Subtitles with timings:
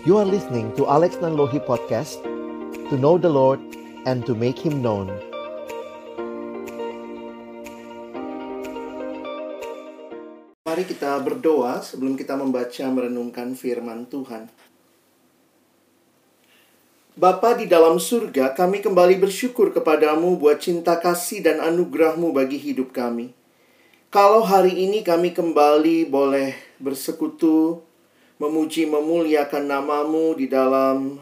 [0.00, 2.24] You are listening to Alex Nanlohi Podcast
[2.88, 3.60] To know the Lord
[4.08, 5.12] and to make Him known
[10.64, 14.48] Mari kita berdoa sebelum kita membaca merenungkan firman Tuhan.
[17.20, 22.96] Bapa di dalam surga, kami kembali bersyukur kepadamu buat cinta kasih dan anugerahmu bagi hidup
[22.96, 23.36] kami.
[24.08, 27.84] Kalau hari ini kami kembali boleh bersekutu,
[28.40, 31.20] memuji memuliakan namamu di dalam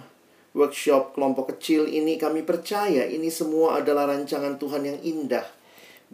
[0.54, 5.44] workshop kelompok kecil ini, kami percaya ini semua adalah rancangan Tuhan yang indah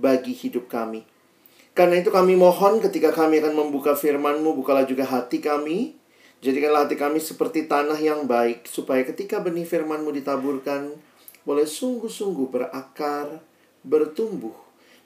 [0.01, 1.05] bagi hidup kami.
[1.77, 5.93] Karena itu kami mohon ketika kami akan membuka firman-Mu, bukalah juga hati kami.
[6.41, 10.95] Jadikanlah hati kami seperti tanah yang baik, supaya ketika benih firman-Mu ditaburkan,
[11.45, 13.45] boleh sungguh-sungguh berakar,
[13.85, 14.57] bertumbuh,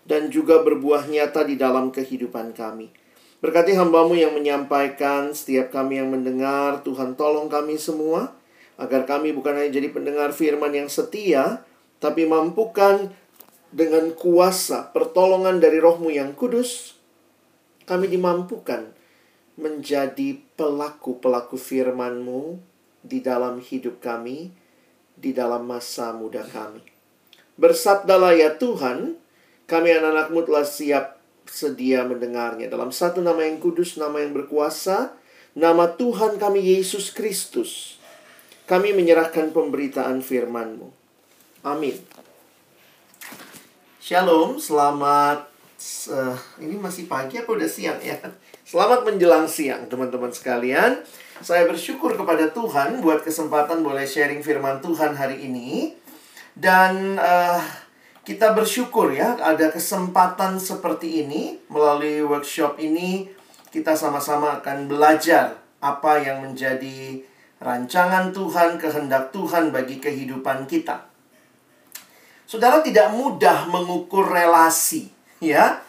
[0.06, 2.97] dan juga berbuah nyata di dalam kehidupan kami.
[3.38, 8.34] Berkati hambamu yang menyampaikan, setiap kami yang mendengar, Tuhan tolong kami semua,
[8.74, 11.62] agar kami bukan hanya jadi pendengar firman yang setia,
[12.02, 13.14] tapi mampukan
[13.70, 16.98] dengan kuasa pertolongan dari rohmu yang kudus,
[17.86, 18.90] kami dimampukan
[19.54, 22.58] menjadi pelaku-pelaku firman-Mu
[23.06, 24.50] di dalam hidup kami,
[25.14, 26.82] di dalam masa muda kami.
[27.58, 29.18] Bersabdalah ya Tuhan,
[29.66, 31.17] kami anak-anakmu telah siap
[31.48, 32.68] sedia mendengarnya.
[32.68, 35.16] Dalam satu nama yang kudus, nama yang berkuasa,
[35.56, 37.96] nama Tuhan kami Yesus Kristus.
[38.68, 40.92] Kami menyerahkan pemberitaan firman-Mu.
[41.64, 41.96] Amin.
[43.98, 45.48] Shalom, selamat
[46.10, 48.18] uh, ini masih pagi apa udah siang ya?
[48.68, 51.00] Selamat menjelang siang teman-teman sekalian.
[51.40, 55.96] Saya bersyukur kepada Tuhan buat kesempatan boleh sharing firman Tuhan hari ini.
[56.52, 57.62] Dan uh,
[58.28, 63.24] kita bersyukur ya ada kesempatan seperti ini melalui workshop ini
[63.72, 67.24] kita sama-sama akan belajar apa yang menjadi
[67.56, 71.08] rancangan Tuhan, kehendak Tuhan bagi kehidupan kita.
[72.44, 75.08] Saudara tidak mudah mengukur relasi,
[75.40, 75.80] ya.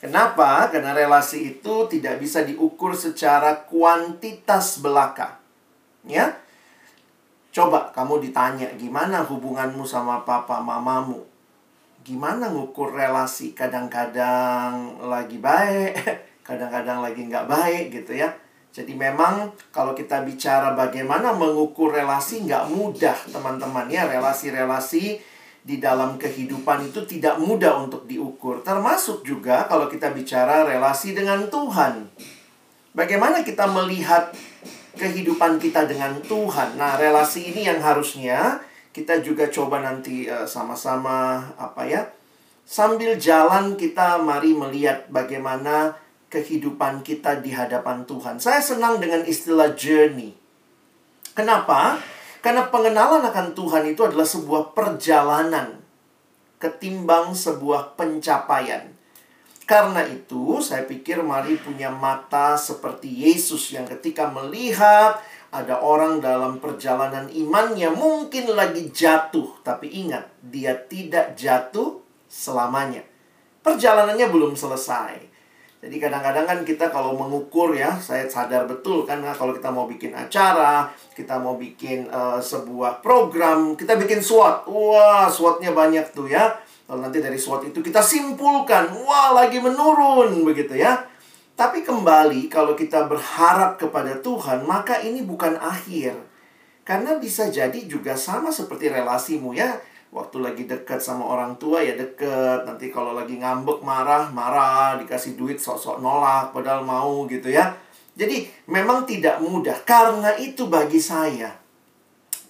[0.00, 0.66] Kenapa?
[0.68, 5.38] Karena relasi itu tidak bisa diukur secara kuantitas belaka.
[6.08, 6.42] Ya.
[7.54, 11.31] Coba kamu ditanya gimana hubunganmu sama papa mamamu.
[12.02, 13.54] Gimana ngukur relasi?
[13.54, 15.94] Kadang-kadang lagi baik,
[16.48, 18.34] kadang-kadang lagi nggak baik gitu ya.
[18.72, 24.10] Jadi memang kalau kita bicara bagaimana mengukur relasi nggak mudah teman-teman ya.
[24.10, 25.22] Relasi-relasi
[25.62, 28.66] di dalam kehidupan itu tidak mudah untuk diukur.
[28.66, 32.10] Termasuk juga kalau kita bicara relasi dengan Tuhan.
[32.92, 34.34] Bagaimana kita melihat
[34.98, 36.76] kehidupan kita dengan Tuhan.
[36.76, 38.60] Nah, relasi ini yang harusnya
[38.92, 42.06] kita juga coba nanti sama sama-sama apa ya?
[42.62, 45.98] Sambil jalan kita mari melihat bagaimana
[46.30, 48.38] kehidupan kita di hadapan Tuhan.
[48.40, 50.32] Saya senang dengan istilah journey.
[51.36, 52.00] Kenapa?
[52.40, 55.82] Karena pengenalan akan Tuhan itu adalah sebuah perjalanan
[56.62, 58.86] ketimbang sebuah pencapaian.
[59.66, 65.18] Karena itu, saya pikir mari punya mata seperti Yesus yang ketika melihat
[65.52, 73.04] ada orang dalam perjalanan imannya mungkin lagi jatuh, tapi ingat, dia tidak jatuh selamanya.
[73.60, 75.28] Perjalanannya belum selesai.
[75.82, 80.16] Jadi kadang-kadang kan kita kalau mengukur ya, saya sadar betul kan kalau kita mau bikin
[80.16, 84.70] acara, kita mau bikin uh, sebuah program, kita bikin SWOT.
[84.72, 86.54] Wah, SWOT-nya banyak tuh ya.
[86.86, 91.11] Lalu nanti dari SWOT itu kita simpulkan, wah lagi menurun begitu ya.
[91.52, 96.16] Tapi kembali kalau kita berharap kepada Tuhan, maka ini bukan akhir.
[96.82, 99.78] Karena bisa jadi juga sama seperti relasimu ya.
[100.12, 105.00] Waktu lagi dekat sama orang tua ya deket nanti kalau lagi ngambek marah marah.
[105.00, 107.72] Dikasih duit sok-sok nolak padahal mau gitu ya.
[108.12, 109.80] Jadi memang tidak mudah.
[109.88, 111.62] Karena itu bagi saya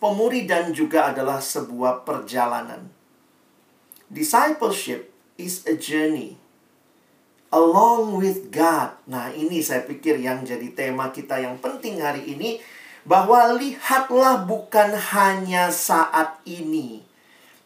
[0.02, 2.91] pemuridan juga adalah sebuah perjalanan.
[4.10, 6.41] Discipleship is a journey
[7.52, 12.59] along with God nah ini saya pikir yang jadi tema kita yang penting hari ini
[13.04, 17.04] bahwa lihatlah bukan hanya saat ini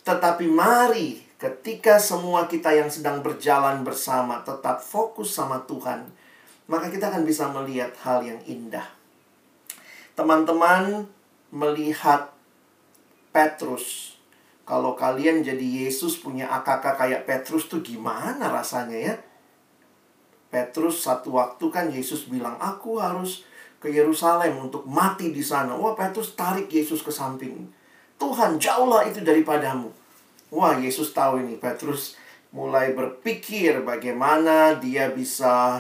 [0.07, 6.09] tetapi mari ketika semua kita yang sedang berjalan bersama tetap fokus sama Tuhan,
[6.71, 8.87] maka kita akan bisa melihat hal yang indah.
[10.17, 11.11] Teman-teman
[11.53, 12.33] melihat
[13.35, 14.17] Petrus.
[14.67, 19.15] Kalau kalian jadi Yesus punya akak kayak Petrus tuh gimana rasanya ya?
[20.49, 23.47] Petrus satu waktu kan Yesus bilang, aku harus
[23.83, 25.77] ke Yerusalem untuk mati di sana.
[25.77, 27.69] Wah Petrus tarik Yesus ke samping.
[28.17, 29.93] Tuhan jauhlah itu daripadamu.
[30.51, 32.17] Wah Yesus tahu ini Petrus
[32.55, 35.77] mulai berpikir bagaimana dia bisa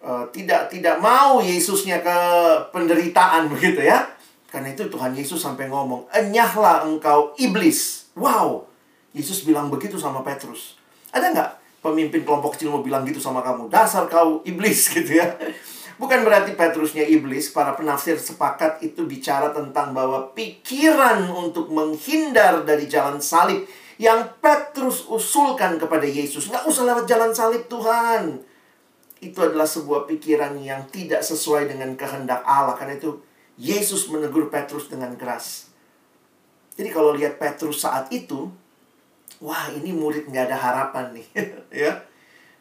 [0.00, 2.18] uh, tidak tidak mau Yesusnya ke
[2.72, 4.08] penderitaan begitu ya.
[4.48, 8.70] Karena itu Tuhan Yesus sampai ngomong, "Enyahlah engkau iblis." Wow.
[9.14, 10.78] Yesus bilang begitu sama Petrus.
[11.14, 11.50] Ada nggak
[11.84, 13.68] pemimpin kelompok kecil mau bilang gitu sama kamu?
[13.68, 15.36] Dasar kau iblis gitu ya.
[15.94, 22.90] Bukan berarti Petrusnya iblis, para penafsir sepakat itu bicara tentang bahwa pikiran untuk menghindar dari
[22.90, 23.62] jalan salib
[23.94, 26.50] yang Petrus usulkan kepada Yesus.
[26.50, 28.42] Nggak usah lewat jalan salib Tuhan.
[29.22, 32.74] Itu adalah sebuah pikiran yang tidak sesuai dengan kehendak Allah.
[32.74, 33.22] Karena itu
[33.54, 35.70] Yesus menegur Petrus dengan keras.
[36.74, 38.50] Jadi kalau lihat Petrus saat itu,
[39.40, 41.26] wah ini murid nggak ada harapan nih.
[41.86, 41.92] ya.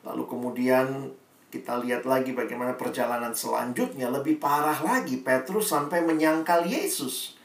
[0.03, 1.11] Lalu kemudian
[1.53, 7.37] kita lihat lagi bagaimana perjalanan selanjutnya lebih parah lagi Petrus sampai menyangkal Yesus.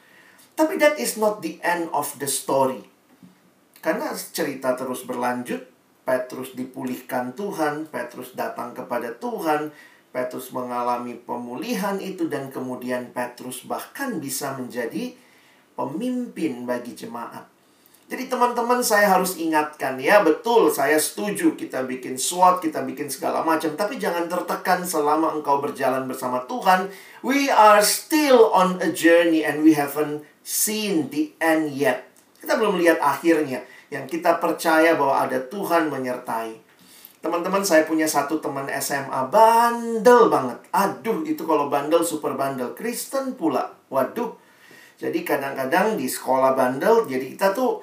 [0.56, 2.82] Tapi that is not the end of the story.
[3.78, 5.62] Karena cerita terus berlanjut,
[6.02, 9.70] Petrus dipulihkan Tuhan, Petrus datang kepada Tuhan,
[10.08, 15.12] Petrus mengalami pemulihan itu dan kemudian Petrus bahkan bisa menjadi
[15.76, 17.57] pemimpin bagi jemaat.
[18.08, 23.44] Jadi teman-teman saya harus ingatkan ya betul saya setuju kita bikin SWOT, kita bikin segala
[23.44, 26.88] macam tapi jangan tertekan selama engkau berjalan bersama Tuhan.
[27.20, 32.08] We are still on a journey and we haven't seen the end yet.
[32.40, 33.68] Kita belum lihat akhirnya.
[33.92, 36.56] Yang kita percaya bahwa ada Tuhan menyertai.
[37.20, 40.56] Teman-teman saya punya satu teman SMA bandel banget.
[40.72, 42.72] Aduh itu kalau bandel super bandel.
[42.72, 43.76] Kristen pula.
[43.92, 44.47] Waduh
[44.98, 47.78] jadi kadang-kadang di sekolah bandel, jadi kita tuh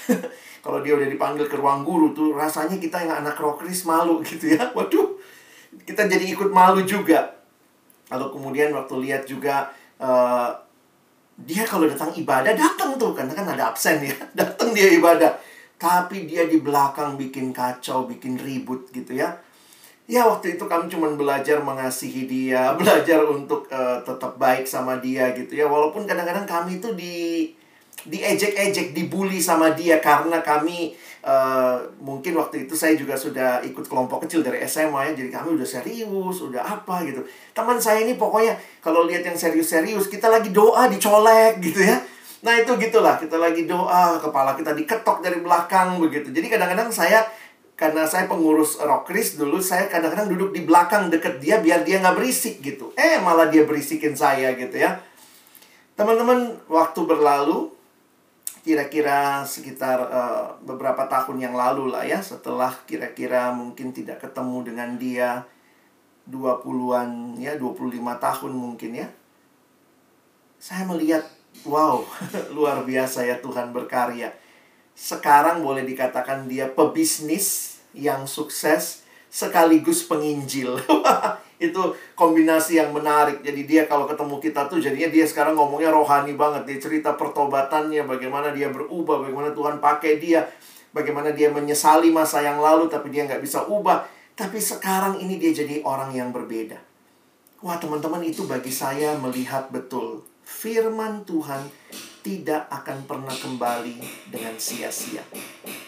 [0.64, 4.56] kalau dia udah dipanggil ke ruang guru tuh rasanya kita yang anak rokris malu gitu
[4.56, 4.72] ya.
[4.72, 5.20] Waduh,
[5.84, 7.36] kita jadi ikut malu juga.
[8.08, 9.68] Lalu kemudian waktu lihat juga
[10.00, 10.56] uh,
[11.36, 15.36] dia kalau datang ibadah datang tuh karena kan ada absen ya, datang dia ibadah.
[15.76, 19.36] Tapi dia di belakang bikin kacau, bikin ribut gitu ya.
[20.04, 25.32] Ya waktu itu kami cuma belajar mengasihi dia, belajar untuk uh, tetap baik sama dia
[25.32, 25.64] gitu ya.
[25.64, 27.16] Walaupun kadang-kadang kami itu di
[28.04, 30.92] diejek-ejek, dibully sama dia karena kami
[31.24, 35.24] uh, mungkin waktu itu saya juga sudah ikut kelompok kecil dari SMA ya.
[35.24, 37.24] Jadi kami udah serius, udah apa gitu.
[37.56, 41.96] Teman saya ini pokoknya kalau lihat yang serius-serius, kita lagi doa dicolek gitu ya.
[42.44, 46.28] Nah itu gitulah, kita lagi doa, kepala kita diketok dari belakang begitu.
[46.28, 47.24] Jadi kadang-kadang saya
[47.74, 52.14] karena saya pengurus rockris dulu saya kadang-kadang duduk di belakang deket dia biar dia nggak
[52.14, 52.94] berisik gitu.
[52.94, 55.02] Eh malah dia berisikin saya gitu ya.
[55.98, 57.74] Teman-teman waktu berlalu
[58.64, 64.96] kira-kira sekitar uh, beberapa tahun yang lalu lah ya setelah kira-kira mungkin tidak ketemu dengan
[64.96, 65.44] dia
[66.32, 69.08] 20-an ya 25 tahun mungkin ya
[70.56, 71.28] saya melihat
[71.68, 72.00] wow
[72.56, 74.32] luar biasa ya Tuhan berkarya
[74.94, 80.78] sekarang boleh dikatakan dia pebisnis yang sukses sekaligus penginjil.
[81.58, 81.82] itu
[82.18, 83.42] kombinasi yang menarik.
[83.42, 86.66] Jadi dia kalau ketemu kita tuh jadinya dia sekarang ngomongnya rohani banget.
[86.66, 90.46] Dia cerita pertobatannya, bagaimana dia berubah, bagaimana Tuhan pakai dia,
[90.90, 94.06] bagaimana dia menyesali masa yang lalu tapi dia nggak bisa ubah.
[94.34, 96.78] Tapi sekarang ini dia jadi orang yang berbeda.
[97.62, 101.64] Wah teman-teman itu bagi saya melihat betul firman Tuhan
[102.24, 104.00] tidak akan pernah kembali
[104.32, 105.20] dengan sia-sia.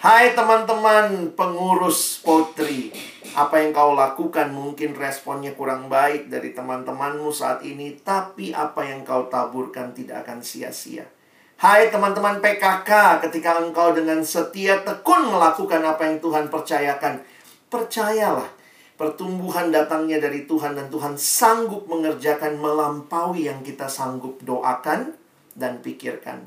[0.05, 2.93] Hai teman-teman pengurus potri,
[3.33, 9.01] apa yang kau lakukan mungkin responnya kurang baik dari teman-temanmu saat ini, tapi apa yang
[9.01, 11.09] kau taburkan tidak akan sia-sia.
[11.57, 17.25] Hai teman-teman PKK, ketika engkau dengan setia tekun melakukan apa yang Tuhan percayakan,
[17.73, 18.53] percayalah
[19.01, 25.17] pertumbuhan datangnya dari Tuhan dan Tuhan sanggup mengerjakan melampaui yang kita sanggup doakan
[25.57, 26.45] dan pikirkan.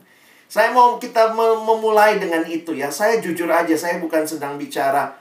[0.49, 2.89] Saya mau kita memulai dengan itu ya.
[2.89, 5.13] Saya jujur aja, saya bukan sedang bicara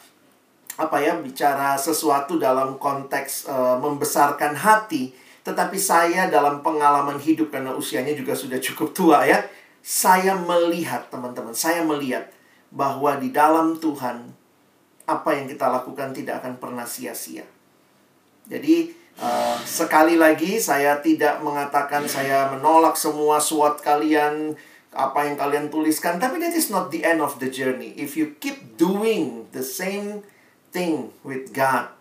[0.78, 7.75] apa ya, bicara sesuatu dalam konteks uh, membesarkan hati, tetapi saya dalam pengalaman hidup karena
[7.75, 9.45] usianya juga sudah cukup tua ya.
[9.85, 12.28] Saya melihat teman-teman, saya melihat
[12.68, 14.33] bahwa di dalam Tuhan
[15.09, 17.45] apa yang kita lakukan tidak akan pernah sia-sia.
[18.49, 24.55] Jadi Uh, sekali lagi saya tidak mengatakan saya menolak semua suat kalian
[24.95, 27.99] apa yang kalian tuliskan tapi that is not the end of the journey.
[27.99, 30.23] If you keep doing the same
[30.71, 31.99] thing with God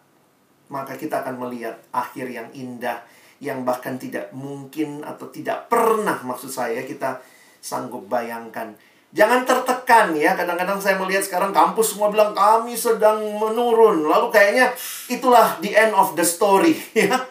[0.67, 3.03] maka kita akan melihat akhir yang indah
[3.37, 7.21] yang bahkan tidak mungkin atau tidak pernah maksud saya kita
[7.61, 8.73] sanggup bayangkan
[9.15, 10.35] Jangan tertekan ya.
[10.35, 14.03] Kadang-kadang saya melihat sekarang kampus semua bilang kami sedang menurun.
[14.03, 14.75] Lalu kayaknya
[15.07, 17.27] itulah the end of the story ya.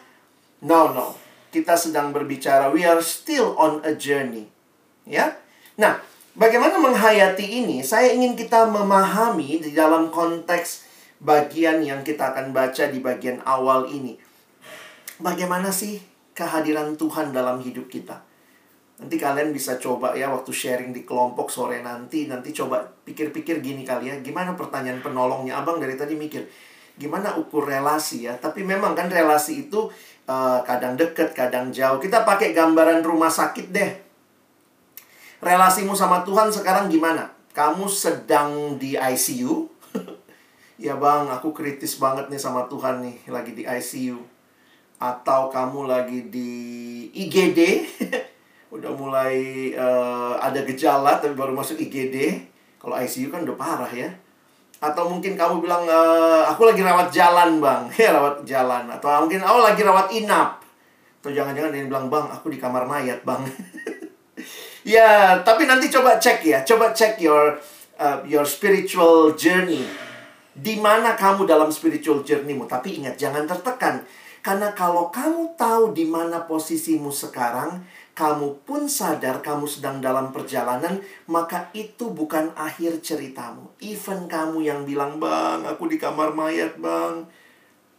[0.64, 1.12] No, no.
[1.52, 4.48] Kita sedang berbicara we are still on a journey.
[5.04, 5.36] Ya.
[5.76, 6.00] Nah,
[6.32, 7.84] bagaimana menghayati ini?
[7.84, 10.88] Saya ingin kita memahami di dalam konteks
[11.20, 14.16] bagian yang kita akan baca di bagian awal ini.
[15.16, 16.00] Bagaimana sih
[16.36, 18.25] kehadiran Tuhan dalam hidup kita?
[18.96, 23.84] Nanti kalian bisa coba ya waktu sharing di kelompok sore nanti, nanti coba pikir-pikir gini
[23.84, 25.60] kali ya, gimana pertanyaan penolongnya?
[25.60, 26.48] Abang dari tadi mikir,
[26.96, 28.40] gimana ukur relasi ya?
[28.40, 29.92] Tapi memang kan relasi itu
[30.24, 32.00] uh, kadang deket, kadang jauh.
[32.00, 33.90] Kita pakai gambaran rumah sakit deh.
[35.44, 37.28] Relasimu sama Tuhan sekarang gimana?
[37.52, 39.68] Kamu sedang di ICU?
[40.88, 44.16] ya bang, aku kritis banget nih sama Tuhan nih, lagi di ICU.
[44.96, 46.50] Atau kamu lagi di
[47.12, 47.60] IGD?
[48.70, 52.42] udah mulai uh, ada gejala tapi baru masuk IGD
[52.86, 54.06] kalau ICU kan udah parah ya.
[54.78, 56.00] Atau mungkin kamu bilang e,
[56.46, 57.82] aku lagi rawat jalan bang.
[57.98, 58.86] Ya rawat jalan.
[58.86, 60.62] Atau mungkin oh lagi rawat inap.
[61.18, 63.42] Atau jangan-jangan dia bilang bang aku di kamar mayat bang.
[64.86, 66.62] Ya tapi nanti coba cek ya.
[66.62, 67.58] Coba cek your
[67.98, 69.82] uh, your spiritual journey.
[70.54, 72.70] Di mana kamu dalam spiritual journeymu?
[72.70, 74.06] Tapi ingat jangan tertekan.
[74.46, 77.82] Karena kalau kamu tahu di mana posisimu sekarang
[78.16, 83.76] kamu pun sadar kamu sedang dalam perjalanan, maka itu bukan akhir ceritamu.
[83.84, 87.28] Even kamu yang bilang, Bang, aku di kamar mayat, Bang.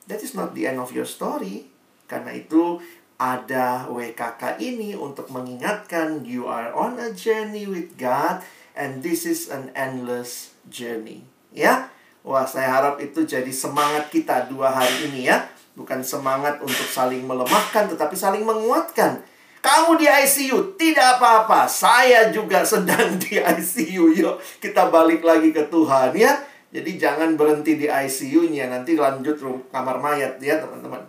[0.09, 1.69] That is not the end of your story.
[2.09, 2.81] Karena itu
[3.21, 8.41] ada WKK ini untuk mengingatkan you are on a journey with God
[8.73, 11.29] and this is an endless journey.
[11.53, 11.93] Ya,
[12.25, 15.45] wah saya harap itu jadi semangat kita dua hari ini ya.
[15.77, 19.21] Bukan semangat untuk saling melemahkan, tetapi saling menguatkan
[19.67, 21.67] kamu di ICU, tidak apa-apa.
[21.67, 24.15] Saya juga sedang di ICU.
[24.15, 26.39] Yuk, kita balik lagi ke Tuhan ya.
[26.71, 29.35] Jadi jangan berhenti di ICU-nya, nanti lanjut
[29.67, 31.03] kamar mayat ya, teman-teman.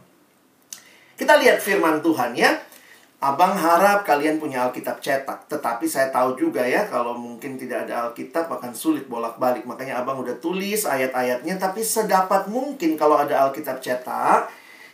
[1.15, 2.59] Kita lihat firman Tuhan ya.
[3.19, 5.51] Abang harap kalian punya Alkitab cetak.
[5.51, 9.67] Tetapi saya tahu juga ya, kalau mungkin tidak ada Alkitab akan sulit bolak-balik.
[9.67, 11.59] Makanya abang udah tulis ayat-ayatnya.
[11.59, 14.47] Tapi sedapat mungkin kalau ada Alkitab cetak,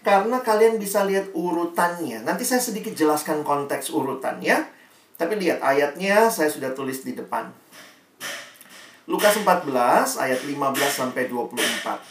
[0.04, 2.20] karena kalian bisa lihat urutannya.
[2.20, 4.68] Nanti saya sedikit jelaskan konteks urutannya.
[5.16, 7.48] Tapi lihat ayatnya saya sudah tulis di depan.
[9.08, 12.04] Lukas 14 ayat 15 sampai 24.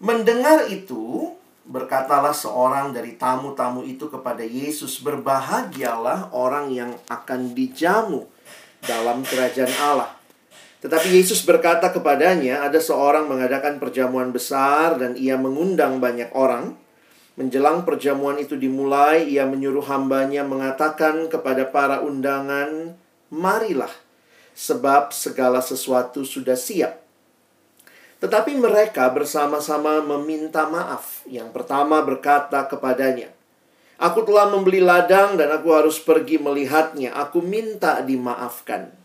[0.00, 1.36] Mendengar itu,
[1.68, 8.24] berkatalah seorang dari tamu-tamu itu kepada Yesus, "Berbahagialah orang yang akan dijamu
[8.82, 10.21] dalam kerajaan Allah."
[10.82, 16.74] Tetapi Yesus berkata kepadanya, ada seorang mengadakan perjamuan besar dan ia mengundang banyak orang.
[17.38, 22.98] Menjelang perjamuan itu dimulai, ia menyuruh hambanya mengatakan kepada para undangan,
[23.30, 23.94] Marilah,
[24.58, 26.98] sebab segala sesuatu sudah siap.
[28.18, 31.22] Tetapi mereka bersama-sama meminta maaf.
[31.30, 33.30] Yang pertama berkata kepadanya,
[34.02, 37.14] Aku telah membeli ladang dan aku harus pergi melihatnya.
[37.14, 39.01] Aku minta dimaafkan.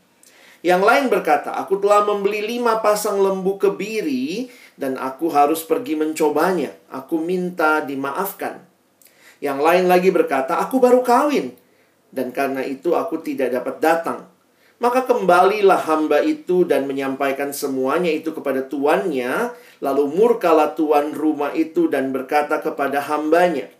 [0.67, 6.75] Yang lain berkata, aku telah membeli lima pasang lembu kebiri dan aku harus pergi mencobanya.
[6.91, 8.67] Aku minta dimaafkan.
[9.39, 11.55] Yang lain lagi berkata, aku baru kawin
[12.11, 14.19] dan karena itu aku tidak dapat datang.
[14.83, 19.55] Maka kembalilah hamba itu dan menyampaikan semuanya itu kepada tuannya.
[19.79, 23.71] Lalu murkalah tuan rumah itu dan berkata kepada hambanya,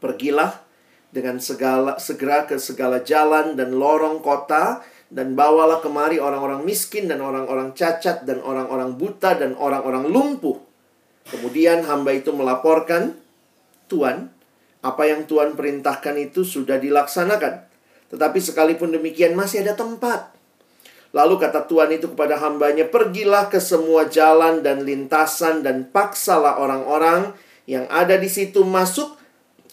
[0.00, 0.64] Pergilah
[1.12, 4.80] dengan segala segera ke segala jalan dan lorong kota
[5.12, 10.56] dan bawalah kemari orang-orang miskin dan orang-orang cacat dan orang-orang buta dan orang-orang lumpuh.
[11.28, 13.20] Kemudian hamba itu melaporkan,
[13.92, 14.32] Tuan,
[14.80, 17.68] apa yang Tuhan perintahkan itu sudah dilaksanakan.
[18.08, 20.32] Tetapi sekalipun demikian masih ada tempat.
[21.12, 27.36] Lalu kata Tuhan itu kepada hambanya, pergilah ke semua jalan dan lintasan dan paksalah orang-orang
[27.68, 29.20] yang ada di situ masuk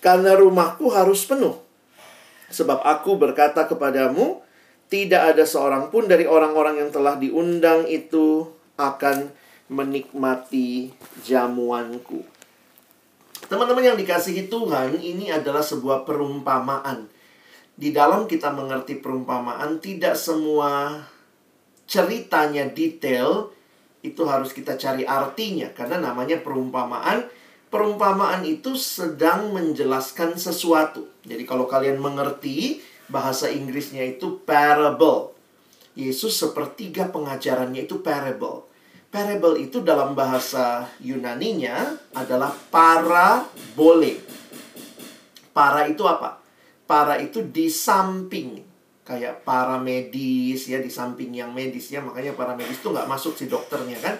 [0.04, 1.56] karena rumahku harus penuh.
[2.52, 4.44] Sebab aku berkata kepadamu,
[4.90, 9.30] tidak ada seorang pun dari orang-orang yang telah diundang itu akan
[9.70, 10.90] menikmati
[11.22, 12.26] jamuanku.
[13.46, 17.06] Teman-teman yang dikasihi Tuhan, ini adalah sebuah perumpamaan.
[17.80, 21.06] Di dalam kita mengerti perumpamaan, tidak semua
[21.90, 23.50] ceritanya detail
[24.06, 27.30] itu harus kita cari artinya karena namanya perumpamaan.
[27.70, 31.06] Perumpamaan itu sedang menjelaskan sesuatu.
[31.22, 35.36] Jadi kalau kalian mengerti, bahasa Inggrisnya itu parable.
[35.98, 38.70] Yesus sepertiga pengajarannya itu parable.
[39.10, 44.22] Parable itu dalam bahasa Yunaninya adalah parabole.
[45.50, 46.40] Para itu apa?
[46.86, 48.62] Para itu di samping.
[49.02, 52.06] Kayak para medis ya, di samping yang medis ya.
[52.06, 54.16] Makanya para medis itu nggak masuk si dokternya kan.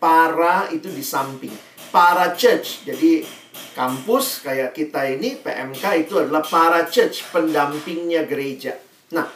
[0.00, 1.52] Para itu di samping.
[1.92, 2.88] Para church.
[2.88, 3.43] Jadi
[3.74, 8.76] kampus kayak kita ini PMK itu adalah para church pendampingnya gereja.
[9.14, 9.26] Nah,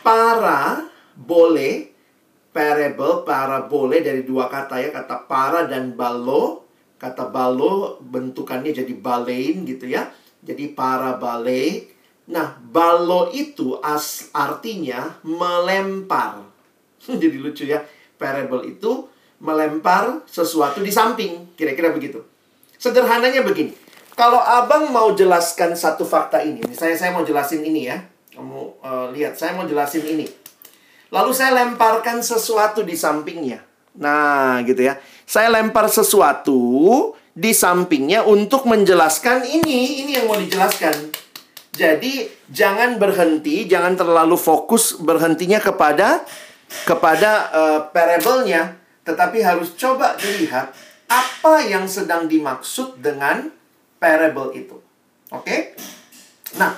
[0.00, 1.90] para boleh
[2.54, 6.64] parable para boleh dari dua kata ya kata para dan balo
[6.96, 10.08] kata balo bentukannya jadi balein gitu ya
[10.40, 11.96] jadi para balai
[12.26, 16.42] Nah, balo itu as artinya melempar.
[17.06, 17.86] Jadi lucu ya.
[18.18, 19.06] Parable itu
[19.38, 21.54] melempar sesuatu di samping.
[21.54, 22.24] Kira-kira begitu.
[22.76, 23.72] Sederhananya begini.
[24.16, 26.64] Kalau abang mau jelaskan satu fakta ini.
[26.64, 28.00] Misalnya saya mau jelasin ini ya.
[28.32, 30.24] Kamu uh, lihat, saya mau jelasin ini.
[31.12, 33.60] Lalu saya lemparkan sesuatu di sampingnya.
[34.00, 34.96] Nah, gitu ya.
[35.24, 40.04] Saya lempar sesuatu di sampingnya untuk menjelaskan ini.
[40.04, 41.12] Ini yang mau dijelaskan.
[41.76, 46.24] Jadi, jangan berhenti, jangan terlalu fokus berhentinya kepada
[46.88, 48.74] kepada uh, parable-nya,
[49.06, 50.72] tetapi harus coba dilihat
[51.06, 53.50] apa yang sedang dimaksud dengan
[54.02, 54.76] parable itu.
[55.30, 55.46] Oke?
[55.46, 55.60] Okay?
[56.58, 56.74] Nah,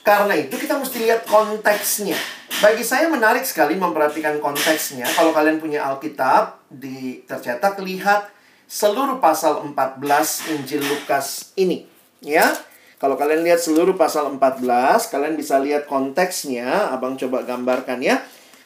[0.00, 2.16] karena itu kita mesti lihat konteksnya.
[2.60, 5.08] Bagi saya menarik sekali memperhatikan konteksnya.
[5.16, 8.28] Kalau kalian punya Alkitab, di tercetak lihat
[8.68, 11.88] seluruh pasal 14 Injil Lukas ini,
[12.20, 12.52] ya.
[13.00, 16.92] Kalau kalian lihat seluruh pasal 14, kalian bisa lihat konteksnya.
[16.92, 18.20] Abang coba gambarkan ya.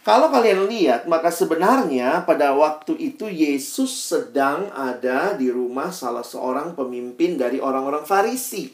[0.05, 6.77] Kalau kalian lihat, maka sebenarnya pada waktu itu Yesus sedang ada di rumah salah seorang
[6.77, 8.69] pemimpin dari orang-orang Farisi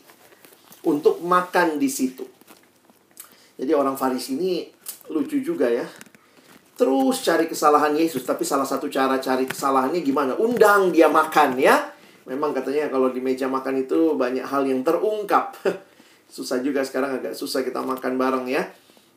[0.82, 2.26] untuk makan di situ.
[3.54, 4.66] Jadi orang Farisi ini
[5.14, 5.86] lucu juga ya.
[6.74, 10.34] Terus cari kesalahan Yesus, tapi salah satu cara cari kesalahannya gimana?
[10.34, 11.94] Undang dia makan ya.
[12.26, 15.54] Memang katanya kalau di meja makan itu banyak hal yang terungkap.
[16.34, 18.66] Susah juga sekarang agak susah kita makan bareng ya.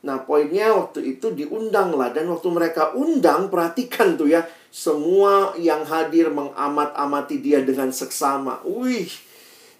[0.04, 2.12] Nah, poinnya waktu itu diundang lah.
[2.12, 4.44] Dan waktu mereka undang, perhatikan tuh ya.
[4.68, 8.60] Semua yang hadir mengamat-amati dia dengan seksama.
[8.68, 9.08] Wih,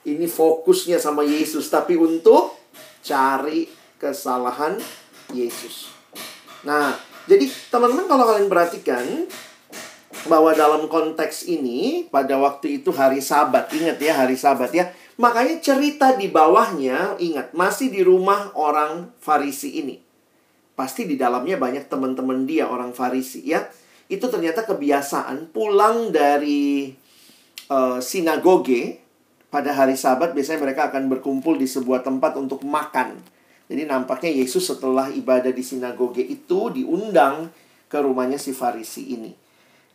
[0.08, 1.68] ini fokusnya sama Yesus.
[1.68, 2.56] Tapi untuk
[3.04, 3.68] cari
[4.00, 4.80] kesalahan
[5.36, 5.92] Yesus.
[6.64, 6.96] Nah,
[7.28, 9.04] jadi teman-teman kalau kalian perhatikan,
[10.28, 14.92] bahwa dalam konteks ini pada waktu itu hari Sabat, ingat ya hari Sabat ya.
[15.20, 20.03] Makanya cerita di bawahnya, ingat masih di rumah orang Farisi ini.
[20.74, 23.66] Pasti di dalamnya banyak teman-teman dia orang Farisi ya.
[24.10, 26.94] Itu ternyata kebiasaan pulang dari
[27.70, 29.00] uh, sinagoge
[29.54, 33.22] pada hari Sabat biasanya mereka akan berkumpul di sebuah tempat untuk makan.
[33.70, 37.54] Jadi nampaknya Yesus setelah ibadah di sinagoge itu diundang
[37.88, 39.32] ke rumahnya si Farisi ini.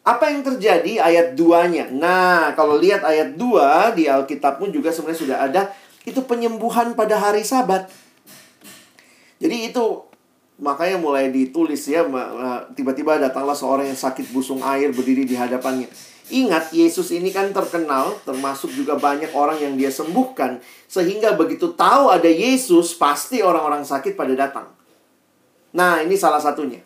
[0.07, 1.93] Apa yang terjadi ayat 2-nya?
[1.93, 5.63] Nah, kalau lihat ayat 2 di Alkitabmu juga sebenarnya sudah ada
[6.09, 7.93] itu penyembuhan pada hari Sabat.
[9.37, 10.08] Jadi itu
[10.59, 12.03] Makanya mulai ditulis ya,
[12.75, 15.87] tiba-tiba datanglah seorang yang sakit busung air berdiri di hadapannya.
[16.29, 20.61] Ingat, Yesus ini kan terkenal, termasuk juga banyak orang yang dia sembuhkan.
[20.91, 24.67] Sehingga begitu tahu ada Yesus, pasti orang-orang sakit pada datang.
[25.73, 26.85] Nah, ini salah satunya.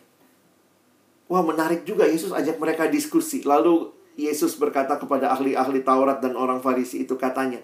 [1.27, 3.43] Wah, menarik juga Yesus ajak mereka diskusi.
[3.43, 7.59] Lalu Yesus berkata kepada ahli-ahli Taurat dan orang Farisi itu katanya,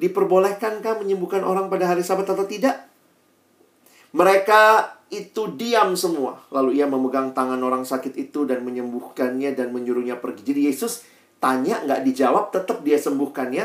[0.00, 2.88] Diperbolehkankah menyembuhkan orang pada hari sabat atau tidak?
[4.16, 6.46] Mereka itu diam semua.
[6.54, 10.54] Lalu ia memegang tangan orang sakit itu dan menyembuhkannya dan menyuruhnya pergi.
[10.54, 11.02] Jadi Yesus
[11.42, 13.64] tanya, nggak dijawab, tetap dia sembuhkannya.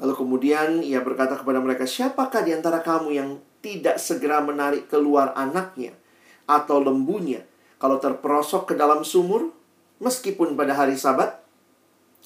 [0.00, 5.36] Lalu kemudian ia berkata kepada mereka, siapakah di antara kamu yang tidak segera menarik keluar
[5.36, 5.92] anaknya
[6.48, 7.44] atau lembunya
[7.76, 9.52] kalau terperosok ke dalam sumur?
[10.00, 11.44] Meskipun pada hari sabat,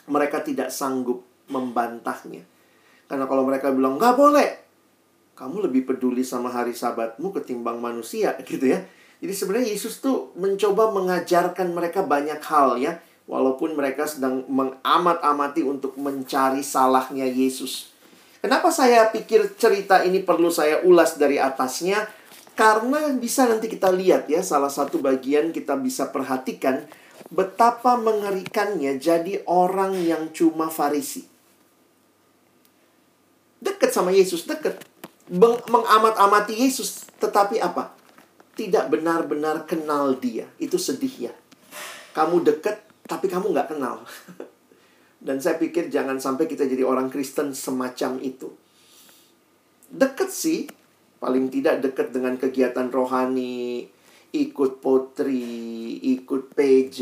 [0.06, 2.46] mereka tidak sanggup membantahnya.
[3.10, 4.63] Karena kalau mereka bilang, nggak boleh,
[5.34, 8.86] kamu lebih peduli sama hari sabatmu ketimbang manusia gitu ya.
[9.18, 13.02] Jadi sebenarnya Yesus tuh mencoba mengajarkan mereka banyak hal ya.
[13.24, 17.88] Walaupun mereka sedang mengamat-amati untuk mencari salahnya Yesus.
[18.44, 22.04] Kenapa saya pikir cerita ini perlu saya ulas dari atasnya?
[22.52, 26.84] Karena bisa nanti kita lihat ya, salah satu bagian kita bisa perhatikan
[27.32, 31.24] betapa mengerikannya jadi orang yang cuma Farisi.
[33.64, 34.84] Dekat sama Yesus, dekat
[35.32, 37.96] mengamat-amati Yesus, tetapi apa?
[38.54, 40.46] Tidak benar-benar kenal dia.
[40.60, 41.34] Itu sedih ya.
[42.12, 44.04] Kamu dekat, tapi kamu nggak kenal.
[45.24, 48.52] Dan saya pikir jangan sampai kita jadi orang Kristen semacam itu.
[49.88, 50.68] Deket sih,
[51.16, 53.88] paling tidak dekat dengan kegiatan rohani,
[54.36, 56.98] ikut potri, ikut PJ,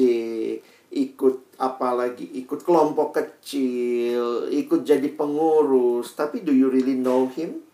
[0.95, 6.15] ikut apa lagi, ikut kelompok kecil, ikut jadi pengurus.
[6.15, 7.72] Tapi do you really know him?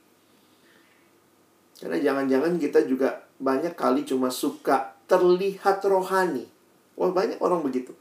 [1.78, 6.50] Karena jangan-jangan kita juga banyak kali cuma suka terlihat rohani.
[6.98, 7.94] Wah, banyak orang begitu.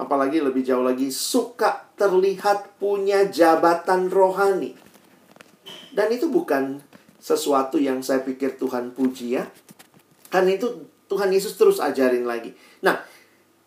[0.00, 4.72] Apalagi lebih jauh lagi, suka terlihat punya jabatan rohani.
[5.92, 6.80] Dan itu bukan
[7.20, 9.44] sesuatu yang saya pikir Tuhan puji ya.
[10.32, 12.56] Karena itu Tuhan Yesus terus ajarin lagi.
[12.80, 13.04] Nah,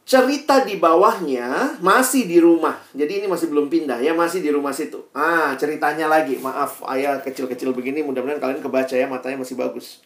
[0.06, 2.78] cerita di bawahnya masih di rumah.
[2.94, 5.10] Jadi ini masih belum pindah ya, masih di rumah situ.
[5.18, 6.38] Ah, ceritanya lagi.
[6.38, 10.06] Maaf, ayah kecil-kecil begini mudah-mudahan kalian kebaca ya, matanya masih bagus.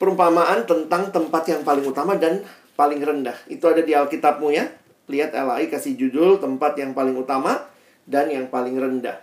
[0.00, 2.40] Perumpamaan tentang tempat yang paling utama dan
[2.80, 3.36] paling rendah.
[3.44, 4.72] Itu ada di Alkitabmu ya.
[5.06, 7.68] Lihat LAI kasih judul tempat yang paling utama
[8.08, 9.20] dan yang paling rendah.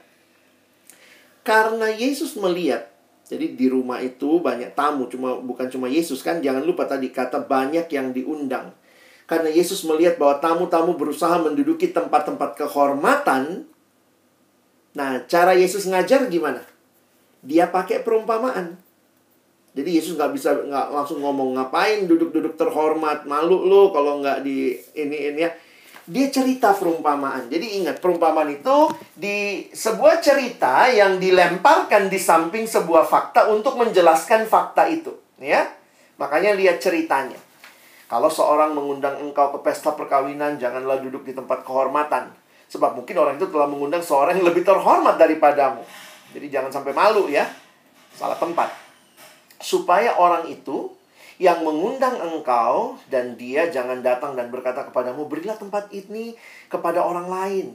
[1.43, 2.88] Karena Yesus melihat
[3.28, 6.39] jadi di rumah itu banyak tamu, cuma bukan cuma Yesus kan.
[6.39, 8.72] Jangan lupa tadi kata banyak yang diundang
[9.24, 13.66] karena Yesus melihat bahwa tamu-tamu berusaha menduduki tempat-tempat kehormatan.
[14.94, 16.62] Nah, cara Yesus ngajar gimana?
[17.44, 18.78] Dia pakai perumpamaan.
[19.74, 24.78] Jadi Yesus nggak bisa nggak langsung ngomong ngapain duduk-duduk terhormat malu lu kalau nggak di
[24.94, 25.52] ini ini ya.
[26.04, 27.48] Dia cerita perumpamaan.
[27.48, 34.44] Jadi ingat perumpamaan itu di sebuah cerita yang dilemparkan di samping sebuah fakta untuk menjelaskan
[34.44, 35.64] fakta itu, ya.
[36.20, 37.40] Makanya lihat ceritanya.
[38.13, 42.30] Kalau seorang mengundang engkau ke pesta perkawinan, janganlah duduk di tempat kehormatan.
[42.69, 45.82] Sebab mungkin orang itu telah mengundang seorang yang lebih terhormat daripadamu.
[46.30, 47.49] Jadi jangan sampai malu ya.
[48.13, 48.69] Salah tempat.
[49.58, 50.93] Supaya orang itu
[51.41, 56.38] yang mengundang engkau dan dia jangan datang dan berkata kepadamu, berilah tempat ini
[56.69, 57.67] kepada orang lain.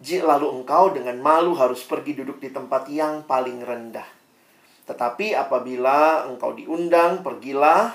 [0.00, 4.08] Lalu engkau dengan malu harus pergi duduk di tempat yang paling rendah.
[4.88, 7.92] Tetapi apabila engkau diundang, pergilah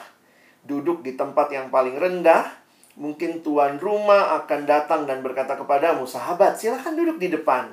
[0.67, 2.51] duduk di tempat yang paling rendah,
[2.99, 7.71] mungkin tuan rumah akan datang dan berkata kepadamu, "Sahabat, silahkan duduk di depan."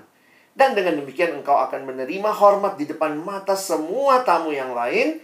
[0.54, 5.18] Dan dengan demikian engkau akan menerima hormat di depan mata semua tamu yang lain,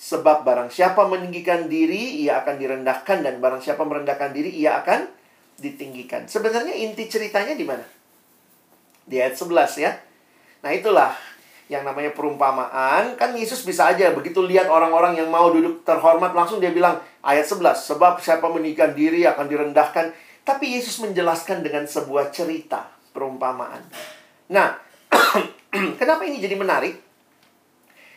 [0.00, 5.04] sebab barang siapa meninggikan diri, ia akan direndahkan dan barang siapa merendahkan diri, ia akan
[5.60, 6.24] ditinggikan.
[6.24, 7.84] Sebenarnya inti ceritanya di mana?
[9.04, 9.92] Di ayat 11 ya.
[10.64, 11.12] Nah, itulah
[11.70, 16.58] yang namanya perumpamaan, kan Yesus bisa aja begitu lihat orang-orang yang mau duduk terhormat langsung
[16.58, 20.10] dia bilang ayat 11, sebab siapa menikah diri akan direndahkan.
[20.42, 23.86] Tapi Yesus menjelaskan dengan sebuah cerita perumpamaan.
[24.50, 24.82] Nah,
[26.00, 26.98] kenapa ini jadi menarik?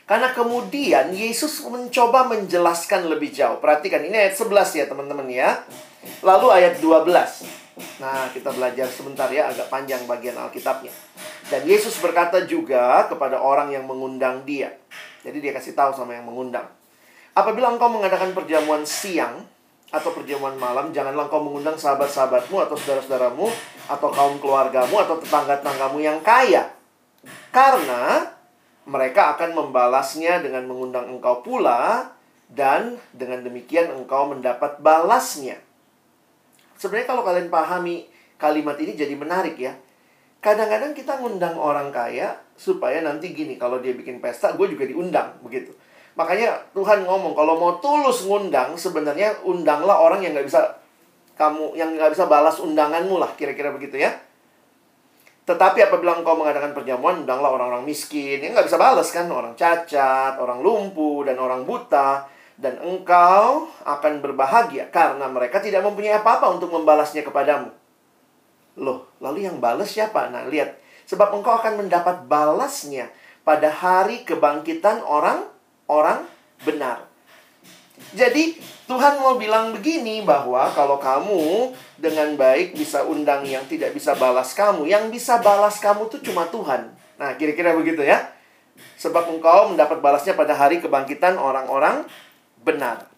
[0.10, 3.62] Karena kemudian Yesus mencoba menjelaskan lebih jauh.
[3.62, 5.62] Perhatikan, ini ayat 11 ya teman-teman ya.
[6.26, 7.62] Lalu ayat 12.
[7.74, 10.94] Nah, kita belajar sebentar ya, agak panjang bagian Alkitabnya.
[11.50, 14.78] Dan Yesus berkata juga kepada orang yang mengundang dia.
[15.26, 16.70] Jadi dia kasih tahu sama yang mengundang.
[17.34, 19.42] Apabila engkau mengadakan perjamuan siang
[19.90, 23.50] atau perjamuan malam, janganlah engkau mengundang sahabat-sahabatmu atau saudara-saudaramu
[23.90, 26.70] atau kaum keluargamu atau tetangga-tetanggamu yang kaya.
[27.50, 28.30] Karena
[28.86, 32.12] mereka akan membalasnya dengan mengundang engkau pula
[32.52, 35.58] dan dengan demikian engkau mendapat balasnya.
[36.84, 38.04] Sebenarnya kalau kalian pahami
[38.36, 39.72] kalimat ini jadi menarik ya.
[40.43, 45.39] Kadang-kadang kita ngundang orang kaya supaya nanti gini, kalau dia bikin pesta, gue juga diundang,
[45.39, 45.72] begitu.
[46.19, 50.60] Makanya Tuhan ngomong, kalau mau tulus ngundang, sebenarnya undanglah orang yang nggak bisa
[51.39, 54.12] kamu yang nggak bisa balas undanganmu lah, kira-kira begitu ya.
[55.48, 60.36] Tetapi apabila engkau mengadakan perjamuan, undanglah orang-orang miskin, yang nggak bisa balas kan, orang cacat,
[60.36, 62.28] orang lumpuh, dan orang buta.
[62.54, 67.74] Dan engkau akan berbahagia karena mereka tidak mempunyai apa-apa untuk membalasnya kepadamu.
[68.78, 70.30] Loh, lalu yang balas siapa?
[70.30, 70.78] Nah, lihat.
[71.10, 73.10] Sebab engkau akan mendapat balasnya
[73.44, 76.26] pada hari kebangkitan orang-orang
[76.63, 77.06] benar.
[78.13, 78.58] Jadi,
[78.89, 84.54] Tuhan mau bilang begini bahwa kalau kamu dengan baik bisa undang yang tidak bisa balas
[84.54, 86.94] kamu, yang bisa balas kamu tuh cuma Tuhan.
[87.18, 88.34] Nah, kira-kira begitu ya.
[88.98, 92.10] Sebab engkau mendapat balasnya pada hari kebangkitan orang-orang
[92.65, 93.13] benar.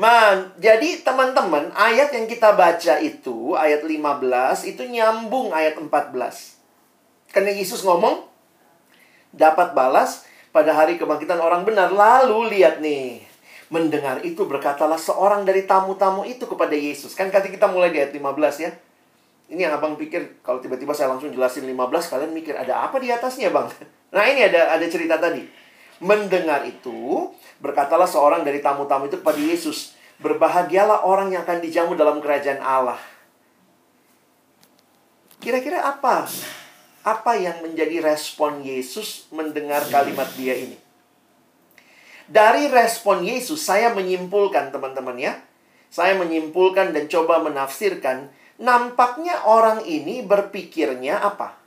[0.00, 6.56] Man, jadi teman-teman, ayat yang kita baca itu, ayat 15, itu nyambung ayat 14.
[7.30, 8.24] Karena Yesus ngomong,
[9.30, 11.92] dapat balas pada hari kebangkitan orang benar.
[11.92, 13.22] Lalu lihat nih,
[13.70, 17.14] mendengar itu berkatalah seorang dari tamu-tamu itu kepada Yesus.
[17.14, 18.70] Kan kata kita mulai di ayat 15 ya.
[19.50, 21.74] Ini yang abang pikir, kalau tiba-tiba saya langsung jelasin 15,
[22.06, 23.66] kalian mikir, ada apa di atasnya bang?
[24.10, 25.46] Nah ini ada ada cerita tadi.
[26.00, 27.28] Mendengar itu,
[27.60, 29.92] berkatalah seorang dari tamu-tamu itu kepada Yesus,
[30.24, 32.96] berbahagialah orang yang akan dijamu dalam kerajaan Allah.
[35.44, 36.24] Kira-kira apa?
[37.04, 40.80] Apa yang menjadi respon Yesus mendengar kalimat dia ini?
[42.24, 45.36] Dari respon Yesus, saya menyimpulkan teman-teman ya.
[45.92, 51.59] Saya menyimpulkan dan coba menafsirkan, nampaknya orang ini berpikirnya apa?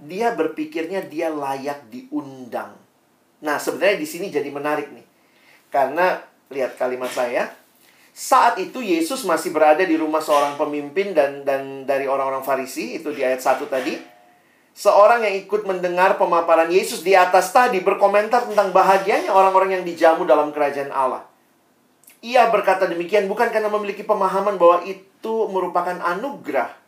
[0.00, 2.72] Dia berpikirnya dia layak diundang.
[3.44, 5.06] Nah, sebenarnya di sini jadi menarik nih.
[5.68, 7.52] Karena lihat kalimat saya,
[8.10, 13.12] saat itu Yesus masih berada di rumah seorang pemimpin dan dan dari orang-orang Farisi, itu
[13.14, 13.94] di ayat 1 tadi.
[14.70, 20.24] Seorang yang ikut mendengar pemaparan Yesus di atas tadi berkomentar tentang bahagianya orang-orang yang dijamu
[20.24, 21.26] dalam kerajaan Allah.
[22.20, 26.79] Ia berkata demikian bukan karena memiliki pemahaman bahwa itu merupakan anugerah.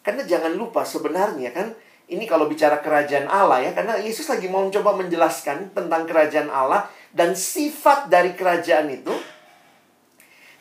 [0.00, 1.76] Karena jangan lupa sebenarnya kan
[2.10, 6.90] ini kalau bicara kerajaan Allah ya, karena Yesus lagi mau coba menjelaskan tentang kerajaan Allah
[7.14, 9.14] dan sifat dari kerajaan itu.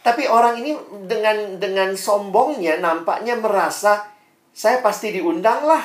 [0.05, 0.77] Tapi orang ini
[1.09, 4.05] dengan dengan sombongnya nampaknya merasa
[4.53, 5.81] saya pasti diundang lah,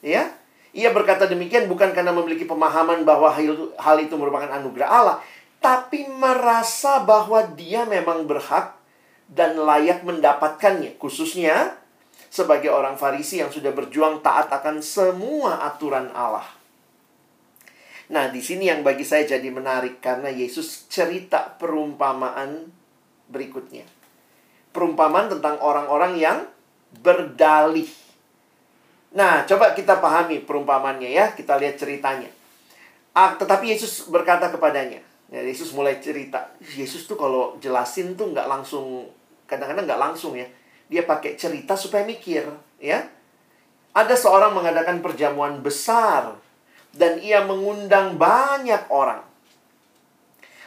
[0.00, 0.28] ya.
[0.72, 3.28] Ia berkata demikian bukan karena memiliki pemahaman bahwa
[3.76, 5.16] hal itu merupakan anugerah Allah,
[5.60, 8.72] tapi merasa bahwa dia memang berhak
[9.28, 11.76] dan layak mendapatkannya, khususnya
[12.32, 16.48] sebagai orang Farisi yang sudah berjuang taat akan semua aturan Allah.
[18.08, 22.72] Nah, di sini yang bagi saya jadi menarik karena Yesus cerita perumpamaan
[23.28, 23.84] berikutnya.
[24.72, 26.38] Perumpamaan tentang orang-orang yang
[27.04, 27.88] berdalih.
[29.12, 32.32] Nah, coba kita pahami perumpamannya ya, kita lihat ceritanya.
[33.12, 36.48] Ah, tetapi Yesus berkata kepadanya, ya, Yesus mulai cerita.
[36.64, 39.04] Yesus tuh kalau jelasin tuh nggak langsung,
[39.44, 40.48] kadang-kadang nggak langsung ya
[40.92, 42.44] dia pakai cerita supaya mikir,
[42.76, 43.08] ya.
[43.96, 46.36] Ada seorang mengadakan perjamuan besar
[46.92, 49.24] dan ia mengundang banyak orang.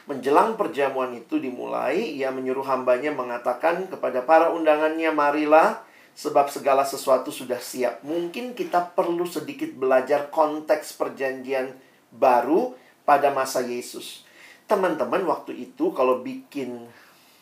[0.09, 5.81] Menjelang perjamuan itu dimulai, ia menyuruh hambanya mengatakan kepada para undangannya, marilah,
[6.17, 8.01] sebab segala sesuatu sudah siap.
[8.01, 11.73] Mungkin kita perlu sedikit belajar konteks perjanjian
[12.13, 14.25] baru pada masa Yesus.
[14.65, 16.85] Teman-teman waktu itu kalau bikin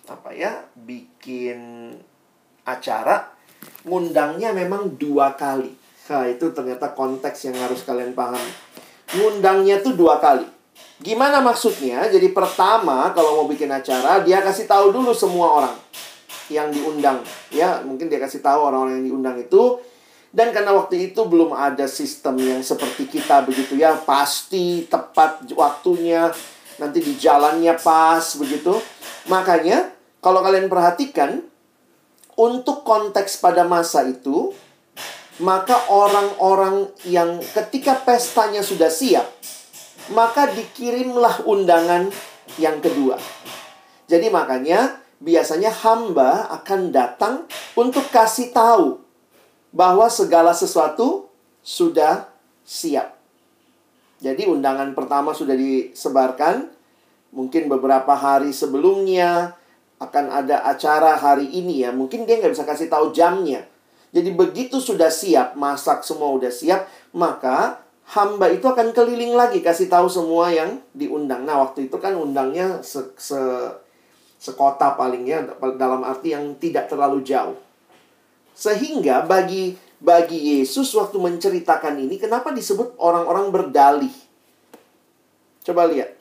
[0.08, 1.92] apa ya, bikin
[2.64, 3.32] acara
[3.84, 5.72] ngundangnya memang dua kali.
[6.04, 8.42] Nah, itu ternyata konteks yang harus kalian paham.
[9.16, 10.44] Ngundangnya tuh dua kali.
[11.00, 12.08] Gimana maksudnya?
[12.08, 15.76] Jadi pertama kalau mau bikin acara, dia kasih tahu dulu semua orang
[16.52, 17.24] yang diundang.
[17.52, 19.80] Ya, mungkin dia kasih tahu orang-orang yang diundang itu.
[20.34, 26.34] Dan karena waktu itu belum ada sistem yang seperti kita begitu ya, pasti tepat waktunya,
[26.82, 28.74] nanti di jalannya pas begitu.
[29.30, 29.94] Makanya
[30.26, 31.53] kalau kalian perhatikan
[32.40, 34.54] untuk konteks pada masa itu,
[35.42, 39.26] maka orang-orang yang ketika pestanya sudah siap,
[40.14, 42.10] maka dikirimlah undangan
[42.62, 43.18] yang kedua.
[44.06, 47.36] Jadi makanya biasanya hamba akan datang
[47.74, 49.00] untuk kasih tahu
[49.74, 51.32] bahwa segala sesuatu
[51.66, 52.30] sudah
[52.62, 53.18] siap.
[54.22, 56.70] Jadi undangan pertama sudah disebarkan,
[57.34, 59.58] mungkin beberapa hari sebelumnya
[60.04, 61.96] akan ada acara hari ini ya.
[61.96, 63.64] Mungkin dia nggak bisa kasih tahu jamnya.
[64.14, 66.86] Jadi begitu sudah siap, masak semua udah siap,
[67.18, 67.82] maka
[68.14, 71.48] hamba itu akan keliling lagi kasih tahu semua yang diundang.
[71.48, 73.40] Nah, waktu itu kan undangnya se, se
[74.38, 75.40] sekota paling ya
[75.80, 77.56] dalam arti yang tidak terlalu jauh.
[78.54, 84.12] Sehingga bagi bagi Yesus waktu menceritakan ini kenapa disebut orang-orang berdalih?
[85.64, 86.12] Coba lihat.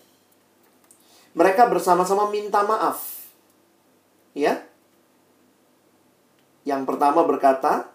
[1.34, 3.11] Mereka bersama-sama minta maaf.
[4.32, 4.64] Ya.
[6.62, 7.92] Yang pertama berkata,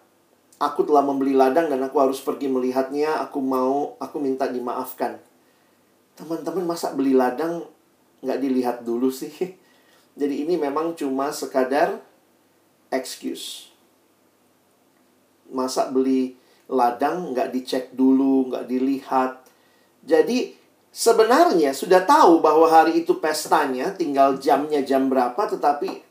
[0.58, 5.22] aku telah membeli ladang dan aku harus pergi melihatnya, aku mau, aku minta dimaafkan.
[6.18, 7.66] Teman-teman masa beli ladang
[8.26, 9.32] nggak dilihat dulu sih?
[10.20, 12.02] Jadi ini memang cuma sekadar
[12.90, 13.70] excuse.
[15.48, 16.36] Masa beli
[16.68, 19.46] ladang nggak dicek dulu, nggak dilihat.
[20.04, 20.58] Jadi
[20.92, 26.07] sebenarnya sudah tahu bahwa hari itu pestanya, tinggal jamnya jam berapa, tetapi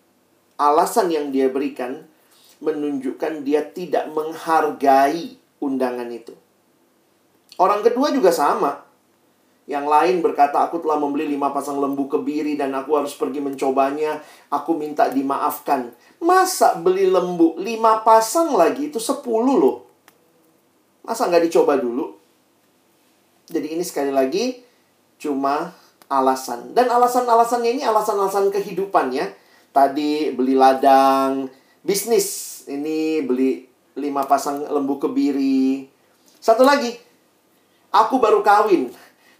[0.56, 2.04] alasan yang dia berikan
[2.60, 6.32] menunjukkan dia tidak menghargai undangan itu.
[7.56, 8.84] Orang kedua juga sama.
[9.66, 14.22] Yang lain berkata, aku telah membeli lima pasang lembu kebiri dan aku harus pergi mencobanya.
[14.52, 15.90] Aku minta dimaafkan.
[16.22, 19.76] Masa beli lembu lima pasang lagi itu sepuluh loh.
[21.02, 22.14] Masa nggak dicoba dulu?
[23.50, 24.62] Jadi ini sekali lagi
[25.18, 25.74] cuma
[26.06, 26.70] alasan.
[26.70, 29.26] Dan alasan-alasannya ini alasan-alasan kehidupan ya
[29.76, 31.52] Tadi beli ladang,
[31.84, 32.64] bisnis.
[32.64, 33.68] Ini beli
[34.00, 35.84] lima pasang lembu kebiri.
[36.40, 36.96] Satu lagi,
[37.92, 38.88] aku baru kawin.